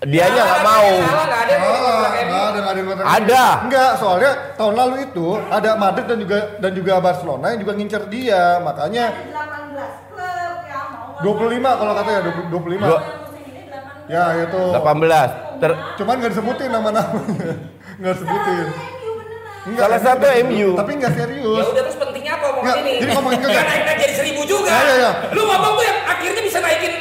[0.00, 0.90] dianya nggak mau.
[0.94, 2.36] Nggak ada mau nggak MU.
[2.38, 3.06] ada, nggak ada yang kontrak.
[3.10, 3.44] Ada.
[3.60, 8.02] Enggak, soalnya tahun lalu itu ada Madrid dan juga dan juga Barcelona yang juga ngincer
[8.06, 9.74] dia, makanya 18
[10.08, 12.86] klub ya mau 25 kalau katanya 20 25.
[12.86, 13.04] Dua-
[13.40, 14.62] ini 18 Ya itu.
[14.70, 15.30] 18.
[15.58, 17.50] Ter- Cuman nggak disebutin nama-namanya.
[17.98, 18.66] Nggak disebutin.
[19.60, 20.68] Enggak, Salah satu MU.
[20.72, 21.66] Tapi nggak Ya serius.
[21.66, 22.92] udah terus pentingnya apa Nggak, omongan ini?
[22.96, 24.70] jadi ngomongin naik-naik jadi seribu juga.
[24.70, 25.10] Iya, iya, iya.
[25.28, 26.92] Lu ngomong tuh yang akhirnya bisa naikin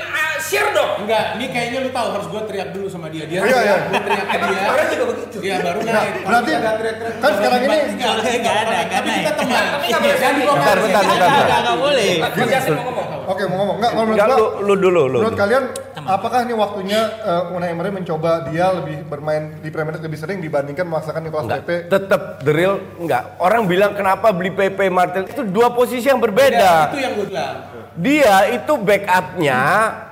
[0.47, 0.91] share dong.
[0.99, 3.23] Enggak, ini kayaknya lu tahu harus gua teriak dulu sama dia.
[3.23, 3.53] Dia Iya, iya.
[3.53, 4.59] teriak, gua teriak ke dia.
[4.65, 5.37] Orang juga begitu.
[5.37, 6.13] Iya, baru Nah, naik.
[6.19, 8.07] Berarti kita nggak teriak-teriak, kan kita sekarang ini- dibandingkan.
[8.17, 9.63] Nggak ada, nggak Tapi kita teman.
[9.67, 10.41] Tapi nggak boleh Jangan sedih.
[10.41, 11.59] dibawa Bentar, bentar, bentar, bentar.
[11.59, 12.11] Nggak boleh.
[12.47, 13.07] Jasin mau ngomong.
[13.27, 13.75] Oke, mau ngomong.
[13.77, 15.17] Enggak, kalau menurut Enggak, lu, lu dulu, lu.
[15.19, 15.63] menurut kalian
[15.99, 20.39] apakah ini waktunya uh, Unai Emery mencoba dia lebih bermain di Premier League lebih sering
[20.39, 21.75] dibandingkan memaksakan Nicolas Enggak, Pepe?
[21.87, 23.35] tetap the real enggak.
[23.37, 26.71] Orang bilang kenapa beli PP Martin itu dua posisi yang Ya, berbeda.
[26.87, 27.53] itu yang gue bilang.
[27.97, 29.59] Dia itu backupnya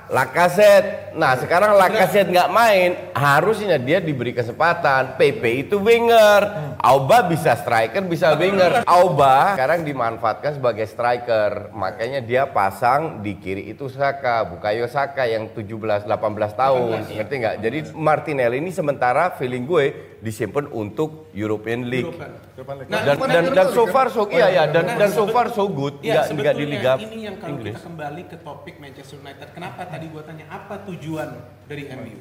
[0.07, 1.13] Lacazette.
[1.13, 5.15] Nah sekarang Lacazette nggak main, harusnya dia diberi kesempatan.
[5.15, 6.41] PP itu winger,
[6.77, 8.83] Auba bisa striker, bisa winger.
[8.85, 15.49] Auba sekarang dimanfaatkan sebagai striker, makanya dia pasang di kiri itu Saka, Bukayo Saka yang
[15.49, 16.05] 17-18
[16.53, 17.55] tahun, ngerti nggak?
[17.59, 19.85] Jadi Martinelli ini sementara feeling gue
[20.19, 22.07] disimpan untuk European League.
[22.07, 22.43] European.
[22.87, 23.91] Nah, Dan, dan, dan so kan?
[23.91, 26.55] far so iya ya dan Nah, dan so sebet- far so good Ya, nggak nggak
[26.55, 27.75] di liga ini yang kalau Inggris.
[27.75, 29.47] kita kembali ke topik Manchester United.
[29.51, 31.29] Kenapa tadi gua tanya apa tujuan
[31.65, 32.19] dari MU?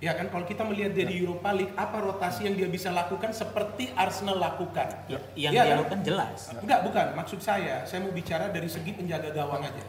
[0.00, 3.92] Ya kan kalau kita melihat dari Europa League apa rotasi yang dia bisa lakukan seperti
[3.92, 4.88] Arsenal lakukan.
[5.36, 5.76] Yang Ya dia kan?
[5.76, 6.38] lakukan jelas.
[6.56, 7.06] Enggak, bukan.
[7.20, 9.84] Maksud saya, saya mau bicara dari segi penjaga gawang aja.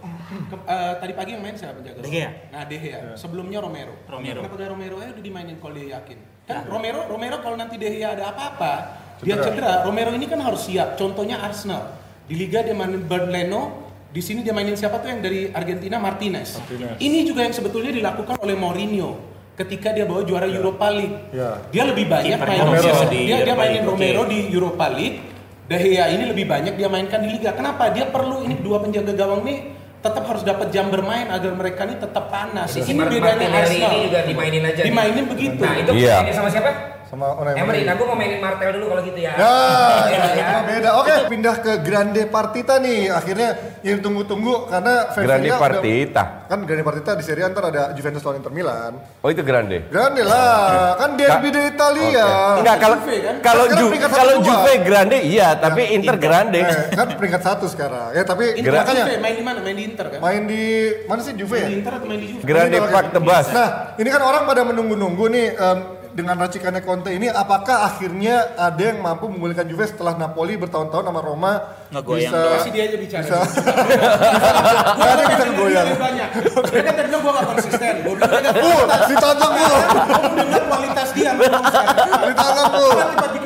[0.52, 2.12] Ke- eh, tadi pagi yang main siapa penjaga De gawang?
[2.12, 2.30] Gea.
[2.52, 3.00] Nah, De Gea.
[3.16, 3.96] Sebelumnya Romero.
[4.04, 4.44] Romero.
[4.44, 6.18] Kenapa gak Romero aja udah dimainin kalau dia yakin?
[6.44, 8.74] Kan Romero, Romero kalau nanti De Gea ada apa-apa,
[9.24, 9.88] dia cedera.
[9.88, 11.00] Romero ini kan harus siap.
[11.00, 11.88] Contohnya Arsenal.
[12.28, 15.96] Di Liga dia mainin Bernd Leno, di sini dia mainin siapa tuh yang dari Argentina
[15.96, 16.60] Martinez.
[17.00, 19.16] Ini juga yang sebetulnya dilakukan oleh Mourinho
[19.56, 21.32] ketika dia bawa juara Europa League.
[21.32, 21.64] Ya.
[21.72, 25.18] Dia lebih banyak mainin Romero dia, di dia, dia mainin Romero di Europa League.
[25.72, 27.56] De Gea ini lebih banyak dia mainkan di liga.
[27.56, 27.88] Kenapa?
[27.96, 31.96] Dia perlu ini dua penjaga gawang nih tetap harus dapat jam bermain agar mereka ini
[32.02, 32.74] tetap panas.
[32.74, 33.92] Ini bedanya Arsenal.
[33.96, 34.82] ini juga dimainin aja.
[34.82, 34.88] nih.
[34.92, 35.62] Dimainin begitu.
[35.62, 37.00] Nah, itu ini sama siapa?
[37.12, 37.62] Sama Unai Emery.
[37.62, 37.82] Emery.
[37.84, 39.32] Nah, gue mau mainin Martel dulu kalau gitu ya.
[39.42, 39.52] Ya,
[40.08, 40.48] Iya, itu ya.
[40.48, 40.90] mah beda.
[40.96, 43.12] Oke, pindah ke Grande Partita nih.
[43.12, 43.50] Akhirnya
[43.82, 46.24] yang tunggu-tunggu karena fans Grande Serie A udah- Partita.
[46.48, 48.92] Kan Grande Partita di Serie A ntar ada Juventus lawan Inter Milan.
[49.20, 49.84] Oh itu grande.
[49.86, 52.26] Grande lah, kan derby dari Italia.
[52.26, 52.60] Oke.
[52.60, 53.36] Enggak kalau Juve kan?
[53.42, 54.36] kalau Ju, kalau.
[54.42, 56.60] Juve grande iya, tapi Inter grande.
[56.62, 58.12] Eh, kan peringkat satu sekarang.
[58.14, 59.60] Ya tapi Inter makanya Juve main di mana?
[59.60, 60.20] Main di Inter kan?
[60.22, 60.64] main di
[61.06, 61.68] mana sih Juve Main ya?
[61.68, 62.42] di Inter atau main di Juve?
[62.42, 63.46] Grande kalau- Tebas.
[63.52, 65.78] Nah, ini kan orang pada menunggu-nunggu nih em,
[66.12, 71.20] dengan racikannya Conte ini apakah akhirnya ada yang mampu memulihkan Juve setelah Napoli bertahun-tahun sama
[71.20, 71.52] Roma
[71.90, 73.24] Ngegoyang bisa Kasih dia aja bicara.
[73.24, 73.38] bisa
[75.02, 75.88] ada yang bisa goyang.
[75.94, 76.30] Banyak.
[76.66, 77.94] Dia kan tadi bilang gue gak konsisten.
[78.02, 78.74] Gue bilang dia Bu,
[79.08, 79.66] ditantang bu,
[80.02, 81.32] Kamu dengar kualitas dia.
[81.34, 82.86] bu.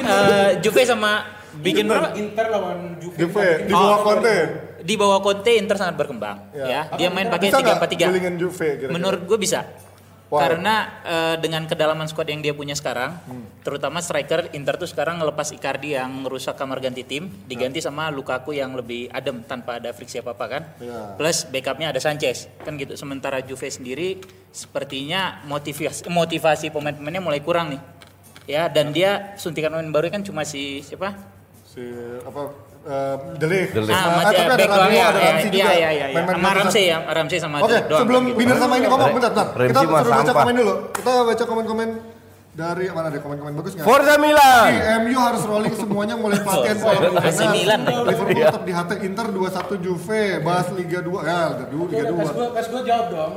[0.06, 1.12] Eh, Juve sama
[1.58, 2.14] bikin berapa?
[2.14, 3.18] Inter lawan Juve.
[3.18, 3.80] Juve di Oh.
[3.80, 4.36] bawah Conte.
[4.80, 6.90] Di bawah Conte Inter sangat berkembang ya.
[6.94, 8.10] Dia main pakai Bisa nggak 3-4-3.
[8.10, 8.92] gulingan Juve kira-kira?
[8.92, 9.66] Menurut gue bisa.
[10.26, 10.42] Wow.
[10.42, 13.14] Karena eh, dengan kedalaman squad yang dia punya sekarang,
[13.62, 18.58] terutama striker Inter tuh sekarang ngelepas Icardi yang ngerusak kamar ganti tim, diganti sama Lukaku
[18.58, 20.64] yang lebih adem tanpa ada friksi apa-apa kan.
[20.82, 21.14] Ya.
[21.14, 22.98] Plus backupnya ada Sanchez kan gitu.
[22.98, 24.18] Sementara Juve sendiri
[24.50, 27.82] sepertinya motivasi motivasi pemain-pemainnya mulai kurang nih.
[28.50, 31.35] Ya dan dia suntikan pemain baru kan cuma si siapa?
[31.76, 31.84] Si
[32.22, 32.42] apa
[32.86, 33.68] eh, Delik.
[33.70, 33.92] De Ligt.
[33.92, 35.06] Ah, Ah, masih tapi ada Rabiot, ya.
[35.06, 35.74] ada Iya, Ramsey iya, juga.
[35.74, 36.06] iya, iya.
[36.08, 36.50] Main-main Sama.
[36.56, 38.00] Ramsey ya, Ramsey sama Oke, Delik doang.
[38.00, 38.38] sebelum gitu.
[38.38, 39.48] Binder sama ini ngomong, bentar, bentar.
[39.52, 40.74] Ramsey Kita suruh baca komen dulu.
[40.94, 41.90] Kita baca komen-komen
[42.56, 43.84] dari mana ada komen-komen bagus nggak?
[43.84, 44.72] Forza Milan.
[45.02, 47.04] MU harus rolling semuanya mulai pelatihan pola AC
[47.36, 47.50] permainan.
[47.52, 47.80] Milan.
[48.06, 51.20] Liverpool tetap di HT Inter 2-1 Juve, bahas Liga 2.
[51.20, 52.38] Ya, Liga 2, Liga Kas 2.
[52.38, 53.34] gue, kas gue jawab dong.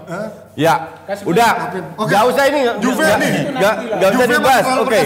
[0.55, 1.53] Ya, Kasih udah.
[1.97, 2.11] Oke.
[2.13, 2.61] Gak usah ini.
[2.79, 3.33] Juve nih.
[3.51, 4.65] nggak nggak usah Juve dibahas.
[4.79, 4.99] Oke.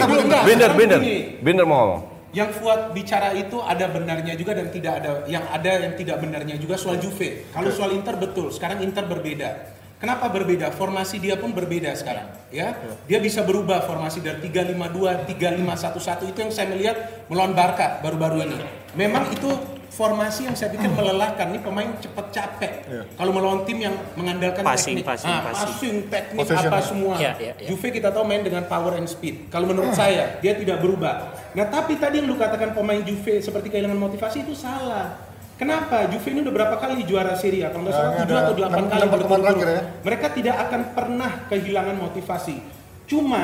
[0.45, 1.01] Binder, Binder.
[1.41, 2.03] Binder mau ngomong.
[2.33, 6.57] Yang Fuad bicara itu ada benarnya juga dan tidak ada yang ada yang tidak benarnya
[6.57, 7.45] juga soal Juve.
[7.53, 9.81] Kalau soal Inter betul, sekarang Inter berbeda.
[10.03, 10.75] Kenapa berbeda?
[10.75, 12.75] Formasi dia pun berbeda sekarang, ya.
[13.07, 16.97] Dia bisa berubah formasi dari 352, 3511 itu yang saya melihat
[17.31, 18.59] melawan Barca baru-baru ini.
[18.99, 19.47] Memang itu
[19.93, 21.53] formasi yang saya pikir melelahkan.
[21.53, 22.73] Ini pemain cepat capek.
[23.13, 25.69] Kalau melawan tim yang mengandalkan Passing, teknik, passing, Ah, passing.
[25.69, 26.67] passing, teknik Possession.
[26.67, 27.15] apa semua.
[27.15, 27.69] Iya, iya, iya.
[27.69, 29.47] Juve kita tahu main dengan power and speed.
[29.47, 31.15] Kalau menurut saya dia tidak berubah.
[31.53, 35.29] Nah tapi tadi yang lu katakan pemain Juve seperti kehilangan motivasi itu salah.
[35.53, 36.09] Kenapa?
[36.09, 37.71] Juve ini udah berapa kali juara Serie A?
[37.71, 39.63] Kalau nggak Nah, salah 7 ada atau 8 enam- kali berturut-turut.
[39.69, 39.83] ya.
[40.03, 42.57] Mereka tidak akan pernah kehilangan motivasi.
[43.05, 43.43] Cuma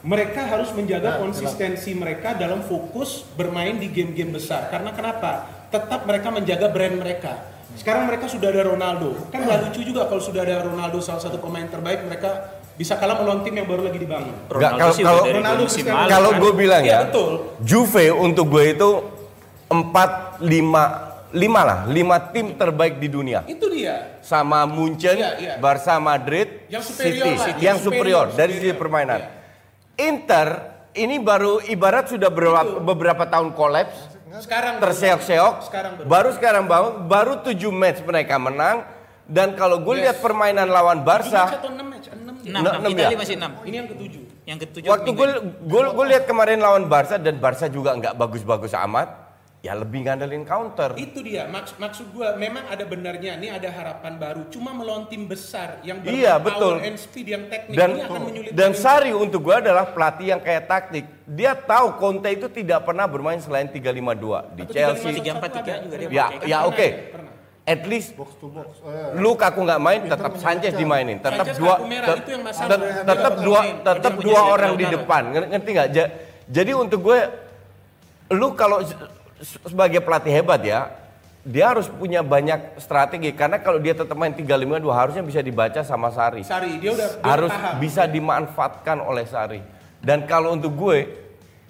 [0.00, 4.70] mereka harus menjaga konsistensi mereka dalam fokus bermain di game-game besar.
[4.70, 5.57] Karena kenapa?
[5.68, 7.32] Tetap mereka menjaga brand mereka.
[7.76, 9.28] Sekarang mereka sudah ada Ronaldo.
[9.28, 13.18] Kan nggak lucu juga kalau sudah ada Ronaldo salah satu pemain terbaik mereka bisa kalah
[13.18, 14.34] melawan tim yang baru lagi dibangun.
[14.48, 15.64] Ronaldo kalau- sih kalau- Ronaldo.
[16.08, 16.40] Kalau kan?
[16.40, 17.32] gue bilang Iya, ya, betul.
[17.60, 18.90] Juve untuk gue itu
[19.68, 20.82] 4 5
[21.28, 23.44] 5 lah, 5 tim terbaik di dunia.
[23.44, 24.16] Itu dia.
[24.24, 25.54] Sama Munchen, Iya, iya.
[25.60, 28.72] Barca Madrid, Yang superior City, lah, City yang yang superior, superior, dari superior.
[28.72, 29.18] sisi permainan.
[29.18, 29.28] Iya.
[30.00, 30.48] Inter
[30.94, 36.06] ini baru ibarat sudah beberapa, beberapa tahun kolaps, Sekarang terseok-seok, Sekarang baru.
[36.06, 38.84] baru sekarang bangun, baru 7 match mereka menang.
[39.28, 40.02] Dan kalau gue Yes.
[40.08, 42.08] lihat permainan lawan Barca, atau 6 match?
[42.08, 43.18] 6 enam, Italia ya?
[43.20, 43.52] masih enam.
[43.60, 44.22] Ini yang ketujuh.
[44.48, 45.28] Yang ketujuh waktu gue
[45.68, 49.27] gue lihat kemarin lawan Barca dan Barca juga nggak bagus-bagus amat.
[49.58, 50.94] Ya lebih ngandelin counter.
[50.94, 54.42] Itu dia maksud maksud gua memang ada benarnya ini ada harapan baru.
[54.48, 56.86] Cuma melawan tim besar yang Iya, berpower betul.
[56.86, 58.54] and speed yang teknik Dan ini akan menyulitkan.
[58.54, 61.04] dan Sari untuk gua adalah pelatih yang kayak taktik.
[61.24, 65.10] Dia tahu Conte itu tidak pernah bermain selain 352 di Atau Chelsea.
[65.18, 66.78] 3-4-3 juga dia Ya, ya Pernah oke.
[66.80, 66.92] ya?
[67.10, 67.32] Pernah.
[67.68, 68.80] At least box to box.
[68.80, 72.24] Eh, Lukaku nggak main, tetap Sanchez dimainin, tetap Sanchez dua, merah, tet-
[73.04, 75.88] tetap dua, tetap dua orang di depan, Ngerti- nggak?
[75.92, 76.12] Ja-
[76.48, 77.20] Jadi untuk gue,
[78.30, 78.80] lu kalau
[79.42, 80.90] sebagai pelatih hebat ya,
[81.46, 86.12] dia harus punya banyak strategi karena kalau dia tetap main 3-5-2 harusnya bisa dibaca sama
[86.12, 86.42] Sari.
[86.44, 87.74] Sari dia udah dia harus paham.
[87.80, 89.60] bisa dimanfaatkan oleh Sari.
[89.98, 91.08] Dan kalau untuk gue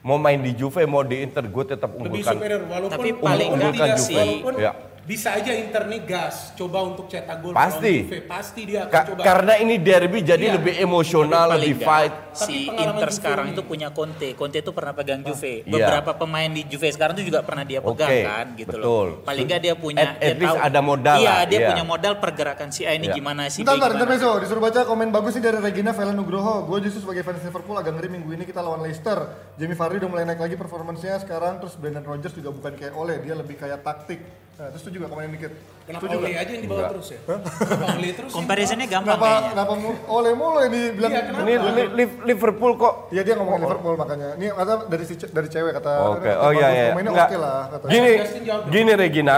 [0.02, 3.48] mau main di Juve mau di Inter gue tetap lebih unggulkan superior walaupun Tapi paling
[3.54, 4.16] tidak Juve.
[4.16, 4.72] walaupun Ya.
[5.08, 8.04] Bisa aja Inter nih gas coba untuk cetak gol Pasti.
[8.04, 8.20] Juve.
[8.22, 10.54] pasti dia akan Ka- coba karena ini derby jadi Iya.
[10.54, 12.12] lebih emosional, lebih fight.
[12.28, 14.28] Tapi Si Inter Juve sekarang ini- itu punya Conte.
[14.32, 15.54] Conte itu pernah pegang Juve.
[15.58, 15.72] Iya.
[15.72, 18.84] Beberapa pemain di Juve sekarang itu juga pernah dia pegang Oke, kan gitu betul.
[18.84, 19.24] loh.
[19.24, 20.66] Paling nggak dia punya At- dia at least tahu.
[20.68, 21.68] ada modal Iya, lah, dia iya.
[21.72, 23.16] punya modal pergerakan si A ini Iya.
[23.16, 24.30] gimana si B Bentar, bentar, intermezzo.
[24.38, 26.54] Disuruh baca komen bagus nih dari Regina Vela Nugroho.
[26.64, 29.18] Gue justru sebagai fans Liverpool agak ngeri minggu ini kita lawan Leicester.
[29.56, 31.58] Jamie Vardy udah mulai naik lagi performancenya sekarang.
[31.58, 34.20] Terus Brendan Rodgers juga bukan kayak Ole, dia lebih kayak taktik.
[34.58, 35.54] Nah, terus itu juga komen dikit.
[35.86, 38.36] kenapa Setuju Ole aja yang dibawa terus ya kenapa Ole terus sih?
[38.36, 39.50] Comparisonnya gampang Kenapa, kayaknya.
[39.54, 41.10] kenapa mu- Ole mulu yang dibilang?
[41.10, 41.40] Iya, kenapa?
[41.40, 44.28] Ini Li- Li- Liverpool kok Iya dia ngomongin Liverpool makanya.
[44.34, 45.92] Ini kata dari si ce- dari cewek kata.
[46.10, 46.86] Oke, kata oh iya iya.
[46.90, 47.28] Pemainnya Nggak.
[47.28, 47.84] oke lah kata.
[47.86, 48.72] Gini, Justin jawab dong.
[48.74, 49.36] gini Regina,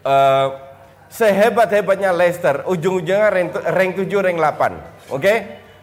[0.00, 0.46] eh,
[1.10, 4.72] sehebat-hebatnya Leicester, ujung-ujungnya rank, rank 7, rank 8.
[5.10, 5.34] Oke?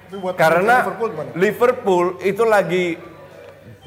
[0.02, 1.30] Tapi buat Karena Liverpool gimana?
[1.36, 2.86] Liverpool itu lagi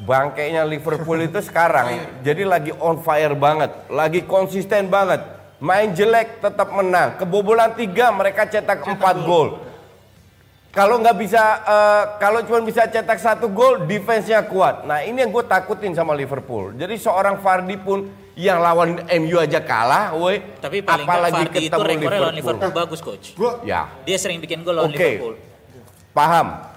[0.03, 5.23] bangkainya Liverpool itu sekarang jadi lagi on fire banget, lagi konsisten banget.
[5.55, 7.15] Main jelek tetap menang.
[7.15, 9.63] Kebobolan tiga mereka cetak 4 gol.
[10.75, 14.83] Kalau nggak bisa, eh, kalau cuma bisa cetak satu gol, defense-nya kuat.
[14.83, 16.75] Nah ini yang gue takutin sama Liverpool.
[16.75, 20.43] Jadi seorang Vardy pun yang lawan MU aja kalah, woi.
[20.59, 22.71] Tapi paling apalagi Vardy itu ketemu rekornya lawan Liverpool.
[22.75, 23.25] Bagus coach.
[23.39, 24.99] Gua Ya, Dia sering bikin gol lawan Oke.
[24.99, 25.35] Liverpool.
[26.11, 26.74] paham.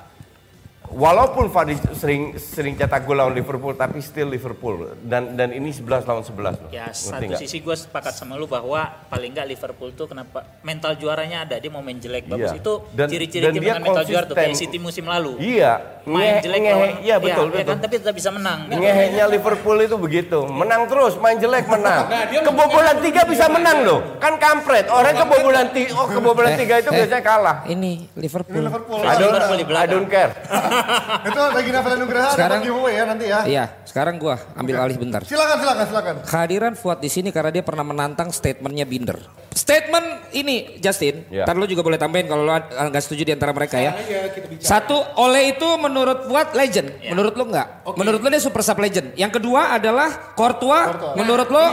[0.91, 4.97] Walaupun Vardy sering sering cetak gol lawan Liverpool, tapi still Liverpool.
[4.99, 6.33] Dan dan ini 11 lawan 11.
[6.59, 6.71] loh.
[6.71, 7.41] Ya Ngerti satu nggak?
[7.41, 11.69] sisi gue sepakat sama lu bahwa paling nggak Liverpool tuh kenapa mental juaranya ada dia
[11.69, 12.59] mau main jelek bagus Iya.
[12.59, 14.55] itu ciri-ciri tim dia dengan mental juara tuh kayak.
[14.55, 15.73] City musim lalu Iya,
[16.05, 17.69] main ngehe- jelek ngehe- lawan iya betul ya, betul.
[17.69, 22.09] kan tapi tetap bisa menang Ngeheknya Liverpool itu begitu, menang terus, main jelek menang.
[22.09, 24.89] Nah, kebobolan tiga bisa menang loh, kan kampret.
[24.89, 27.57] Orang kebobolan tiga, oh kebobolan tiga itu biasanya kalah.
[27.65, 28.57] Ini Liverpool.
[28.57, 29.01] ini Liverpool.
[29.01, 29.35] I don't,
[29.75, 30.33] I don't care.
[31.29, 33.39] Itu Regina Vela Nugroho Sekarang- dapat giveaway ya nanti ya.
[33.45, 35.21] Iya, sekarang gua ambil alih bentar.
[35.23, 36.15] Silakan silakan silakan.
[36.23, 39.19] Kehadiran Fuad di sini karena dia pernah menantang statementnya Binder.
[39.51, 41.43] Statement ini Justin, Ya.
[41.43, 43.93] ntar lu juga boleh tambahin kalau lu nggak setuju di antara mereka ya.
[43.93, 44.63] Bicara.
[44.63, 47.85] Satu, Ole itu menurut Fuad legend, menurut lu nggak?
[47.85, 47.97] Oke.
[47.97, 49.13] Menurut lu dia super sub legend.
[49.15, 51.65] Yang kedua adalah Courtois, menurut lu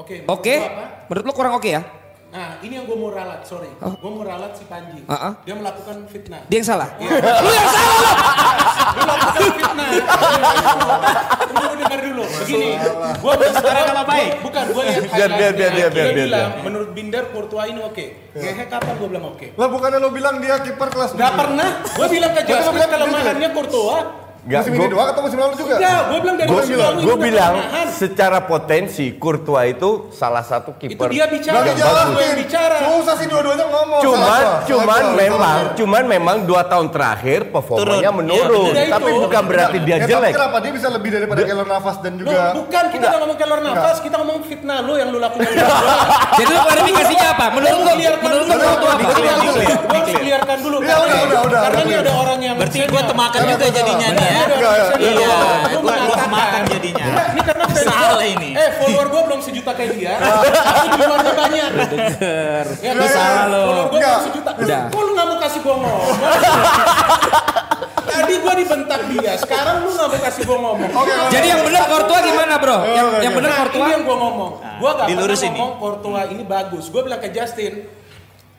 [0.00, 0.84] Oke, oke, menurut gua apa?
[1.06, 1.82] menurut lu kurang oke ya?
[2.30, 3.66] Nah, ini yang gue mau ralat, sorry.
[3.82, 3.90] Oh.
[3.98, 5.02] Gue mau ralat si Panji.
[5.02, 5.34] Uh-uh.
[5.42, 6.46] Dia melakukan fitnah.
[6.46, 6.88] Dia yang salah.
[7.02, 7.10] Lu
[7.50, 8.02] yang salah
[8.94, 9.90] Dia melakukan fitnah.
[11.50, 12.24] Tunggu dengar dulu.
[12.30, 12.68] Begini,
[13.18, 14.32] gue sekarang nama baik.
[14.46, 17.80] Bukan, gue lihat Biar, biar, biar, biar, Dia biar, biar, bilang, menurut Binder, Courtois ini
[17.82, 18.06] oke.
[18.38, 19.46] Ngehe kapan gue bilang oke?
[19.58, 21.82] Lah bukannya lo bilang dia kiper kelas Gak pernah.
[21.82, 24.29] Gue bilang ke bilang kelemahannya Courtois.
[24.40, 25.74] Gak, Musim ini gua- doang atau musim lalu juga?
[25.76, 27.54] Enggak, gue bilang dari Gue musim bilang, lalu ini gue bilang
[27.92, 31.08] secara potensi Courtois itu salah satu Itu kiper.
[31.08, 31.56] dia bicara.
[31.60, 32.76] Gak Yang Gue yang bicara.
[32.80, 34.00] Susah sih dua-duanya ngomong.
[34.00, 35.76] Cuman, Salah gua, cuman salah gua, memang, salah gua.
[35.76, 38.18] cuman memang dua tahun terakhir performanya Turun.
[38.18, 38.72] menurun.
[38.72, 38.88] Betul.
[38.90, 39.20] tapi Itu.
[39.20, 40.32] bukan berarti dia Ya, tapi jelek.
[40.34, 43.60] kenapa dia bisa lebih daripada Keylor Navas dan Loh, juga bukan kita nggak ngomong kelor
[43.60, 45.52] nafas, kita ngomong fitnah lu yang lu lakukan.
[46.40, 47.46] Jadi lu klarifikasinya apa?
[47.52, 48.88] Menurut lu, menurut lu apa?
[48.96, 50.76] Gue harus clearkan dulu.
[50.80, 52.00] Udah, udah, udah, Karena ini udah.
[52.00, 52.29] ada orang
[52.60, 54.84] berarti gue temakan juga jadinya nih ya ya.
[54.94, 55.34] iya
[55.72, 58.52] Lu gue temakan jadinya Ini karena fans Salah ini.
[58.52, 60.12] Eh, follower gue belum sejuta kayak dia.
[60.20, 61.70] Tapi di luarnya banyak.
[62.78, 63.62] Ya, Lu salah lu.
[63.62, 64.12] Follower gue Enggak.
[64.12, 64.50] belum sejuta.
[64.86, 66.08] Kok lu nggak mau kasih gue ngomong?
[68.10, 70.90] Tadi gue dibentak dia, sekarang lu nggak mau kasih gue ngomong.
[71.30, 72.76] Jadi yang benar Courtois gimana bro?
[72.84, 73.80] Yang yang benar Nah, Courtois?
[73.80, 74.50] ini yang gue ngomong.
[74.76, 75.56] Gue gak dilurus pernah ini.
[75.56, 76.84] ngomong Courtois ini bagus.
[76.86, 77.72] Gue bilang ke Justin,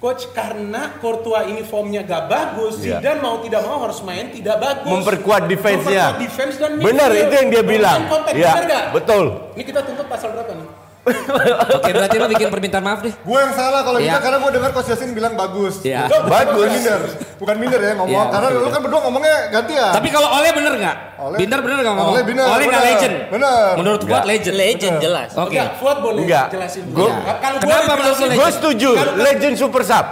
[0.02, 2.98] Coach karena Courtois ini formnya gak bagus, Iya.
[2.98, 4.90] Zidane mau tidak mau harus main tidak bagus.
[4.90, 6.18] Memperkuat defense-nya.
[6.18, 8.00] Memperkuat defense dan Benar itu yang dia bilang.
[8.34, 8.86] Ya, benar gak?
[8.98, 9.26] betul.
[9.54, 10.81] Ini kita tuntut pasal berapa nih?
[11.02, 13.10] Oke berarti lu bikin permintaan maaf deh.
[13.12, 14.06] gue yang salah kalau Iya.
[14.12, 15.82] gitu karena gue dengar Coach Yasin bilang bagus.
[15.82, 16.06] Iya.
[16.06, 16.54] Bukan- Bagus.
[16.54, 17.02] Bukan minder,
[17.38, 18.14] bukan minder ya ngomong.
[18.14, 19.92] Iya, karena lu kan berdua ngomongnya gantian.
[19.92, 20.98] Tapi kalau Ole bener nggak?
[21.18, 22.14] Ole- Binder bener nggak ngomong?
[22.14, 23.16] Ole bener, Ole nggak legend.
[23.30, 23.70] Bener.
[23.78, 24.56] Menurut Fuad legend.
[24.56, 25.50] legend jelas Oke.
[25.52, 26.46] Enggak, Fuad boleh Enggak.
[26.50, 26.84] jelasin.
[26.88, 27.18] Gua- Iya.
[27.18, 30.06] Gua Kenapa menurut lu jelasin- Gue setuju, legend super sub.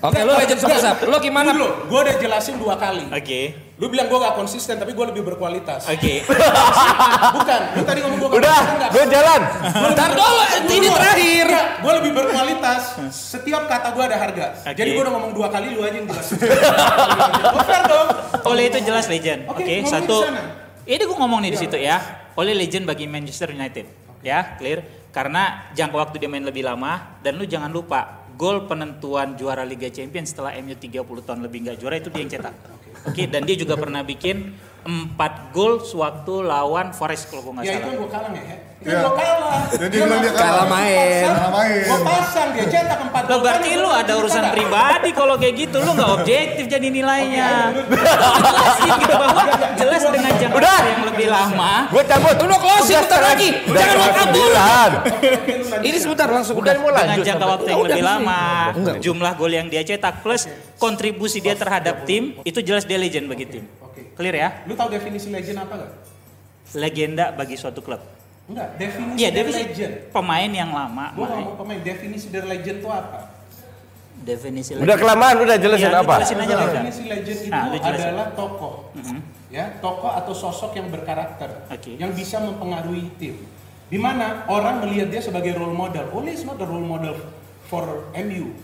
[0.00, 0.96] Oke, lu legend super sub.
[1.04, 1.52] Lu gimana?
[1.52, 3.04] Dulu, gue udah jelasin dua kali.
[3.12, 3.52] Oke.
[3.76, 5.84] Lu bilang gue gak konsisten, tapi gue lebih berkualitas.
[5.88, 6.24] Oke.
[7.36, 8.60] Bukan, lu tadi ngomong gue gak Udah,
[8.92, 9.40] gue jalan.
[9.92, 10.40] Ntar dulu,
[10.72, 11.46] ini terakhir.
[11.84, 12.96] Gue lebih berkualitas.
[13.12, 14.46] Setiap kata gue ada harga.
[14.64, 14.76] Oke.
[14.76, 16.36] Jadi gue udah ngomong dua kali, lu aja yang jelasin.
[17.50, 18.08] Oh, fair dong.
[18.46, 19.48] Oleh itu jelas legend.
[19.52, 20.16] Oke, Oke, ngomongin satu.
[20.16, 20.42] di sana.
[20.88, 21.96] Ini gue ngomong nih di situ ya.
[22.40, 23.84] Oleh legend bagi Manchester United.
[24.24, 24.80] Ya, clear.
[25.10, 29.92] Karena jangka waktu dia main lebih lama dan lu jangan lupa gol penentuan juara Liga
[29.92, 30.96] Champions setelah MU 30
[31.28, 32.54] tahun lebih nggak juara itu dia yang cetak.
[33.04, 34.56] Oke, dan dia juga pernah bikin
[34.88, 37.96] 4 gol sewaktu lawan Forest kalau gue nggak Ya itu salah.
[38.00, 38.56] gue kalah ya.
[38.80, 39.60] Gue kalah.
[39.76, 41.28] Dan dia bilang dia Kalah main.
[41.28, 41.84] Kalah main.
[41.84, 43.42] Gue pasang dia cetak empat Lo gol.
[43.44, 47.76] berarti lu gua ada urusan pribadi kalau kayak gitu lu nggak objektif jadi nilainya.
[47.76, 49.42] Jelasin gitu bahwa
[49.76, 50.80] jelas dengan jangka Udah.
[50.80, 51.72] yang lebih lama.
[51.92, 52.34] Gue cabut.
[52.40, 53.48] Lu closing Udah bentar lagi.
[53.68, 54.16] Udah Jangan dulu.
[54.24, 54.90] sembilan.
[55.84, 56.72] Ini sebentar langsung udah.
[56.80, 57.24] mau dengan lanjut.
[57.28, 58.42] jangka waktu yang lebih lama,
[58.96, 60.48] jumlah gol yang dia cetak plus
[60.80, 63.64] kontribusi dia terhadap tim itu jelas dia legend bagi tim.
[63.84, 64.16] Oke.
[64.16, 64.48] Clear ya?
[64.64, 65.90] Lu tahu definisi legend apa gak?
[66.80, 68.19] Legenda bagi suatu klub.
[68.50, 69.94] Enggak, definisi dari definisi legend.
[70.10, 71.04] pemain yang lama.
[71.14, 71.34] Gue main.
[71.38, 73.20] ngomong pemain, definisi dari legend itu apa?
[74.20, 76.14] Definisi Udah kelamaan, udah jelasin lu apa?
[76.20, 76.54] jelasin aja.
[76.60, 78.74] Definisi legend itu Nah, adalah tokoh,
[79.48, 81.94] ya tokoh atau sosok yang berkarakter, Oke.
[81.94, 83.38] yang bisa mempengaruhi tim.
[83.86, 86.10] Di mana orang melihat dia sebagai role model.
[86.12, 87.16] Ole is not the role model
[87.64, 88.54] for MU.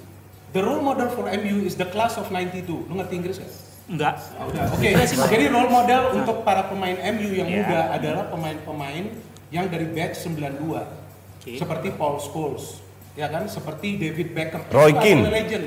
[0.51, 2.63] The role model for MU is the class of 92.
[2.87, 3.51] Lu ngerti Inggris gak?
[3.87, 4.15] Enggak.
[4.37, 4.67] Udah.
[4.71, 5.27] Oke, Pak.
[5.27, 7.59] jadi role model untuk para pemain MU yang Iya.
[7.61, 9.05] muda adalah pemain-pemain
[9.51, 10.63] yang dari batch 92.
[10.63, 11.51] Oke.
[11.59, 12.83] Seperti Paul Scholes,
[13.15, 13.47] ya kan?
[13.47, 14.63] Seperti David Beckham.
[14.71, 15.31] Roy Keane.
[15.31, 15.67] legend.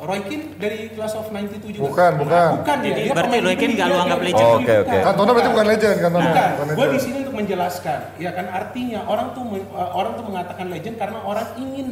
[0.00, 1.86] Roy Keane dari class of 92 juga.
[1.92, 2.48] Bukan, bukan.
[2.64, 2.90] Bukan dia.
[2.90, 4.48] Jadi dia berarti Roy Keane beli, nggak lu anggap legend?
[4.48, 4.74] Oh, oke, oke.
[4.88, 5.02] Bukan.
[5.04, 6.24] Cantona berarti bukan legend, Cantona.
[6.26, 10.24] Bukan, Bukan gue di sini untuk menjelaskan, ya kan artinya orang tuh uh, orang tuh
[10.26, 11.88] mengatakan legend karena orang ingin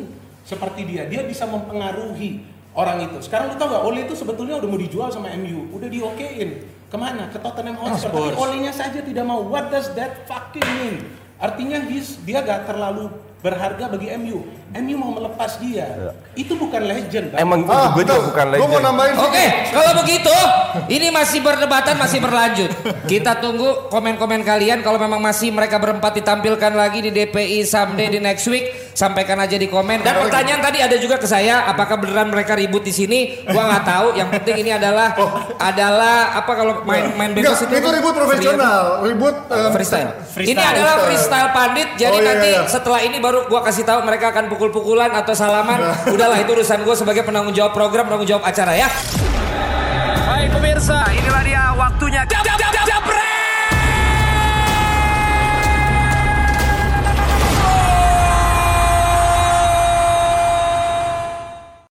[0.48, 2.40] seperti dia, dia bisa mempengaruhi
[2.72, 3.16] orang itu.
[3.20, 6.50] Sekarang lu tau gak, Ole itu sebetulnya udah mau dijual sama MU, udah diokein.
[6.88, 7.28] Ke mana?
[7.28, 8.08] Ke Tottenham Hotspur.
[8.08, 8.36] Tapi Spurs.
[8.40, 9.44] Olehnya saja tidak mau.
[9.44, 11.04] What does that fucking mean?
[11.38, 11.78] Artinya
[12.24, 13.06] dia gak terlalu
[13.38, 14.42] berharga bagi MU.
[14.74, 16.10] MU mau melepas dia.
[16.34, 17.30] Itu bukan legend.
[17.30, 17.38] Bang.
[17.38, 18.20] Emang gue Ah, juga betul.
[18.26, 18.82] bukan Gue mau legend.
[18.84, 19.54] nambahin Oke, sedikit.
[19.70, 20.36] kalau begitu
[20.90, 22.70] ini masih berdebatan masih berlanjut.
[23.06, 28.18] Kita tunggu komen-komen kalian kalau memang masih mereka berempat ditampilkan lagi di DPI someday di
[28.18, 30.02] next week, sampaikan aja di komen.
[30.02, 33.38] Dan pertanyaan tadi ada juga ke saya, apakah beneran mereka ribut di sini?
[33.46, 34.06] Gua nggak tahu.
[34.18, 35.14] Yang penting ini adalah
[35.62, 40.10] adalah apa kalau main main Enggak, bebas itu ribut profesional, ribut em, Freestyle.
[40.34, 40.50] Freestyle.
[40.50, 41.88] Ini adalah freestyle pandit.
[41.94, 42.66] Jadi Oh, iya, nanti iya.
[42.66, 45.94] setelah ini baru gua kasih tahu mereka akan pukul-pukulan atau salaman.
[46.14, 48.90] Udahlah itu urusan gua sebagai penanggung jawab program, penanggung jawab acara ya.
[50.26, 52.22] Baik pemirsa, inilah dia waktunya.
[52.26, 53.17] Jab, jab, jab, jab, jab,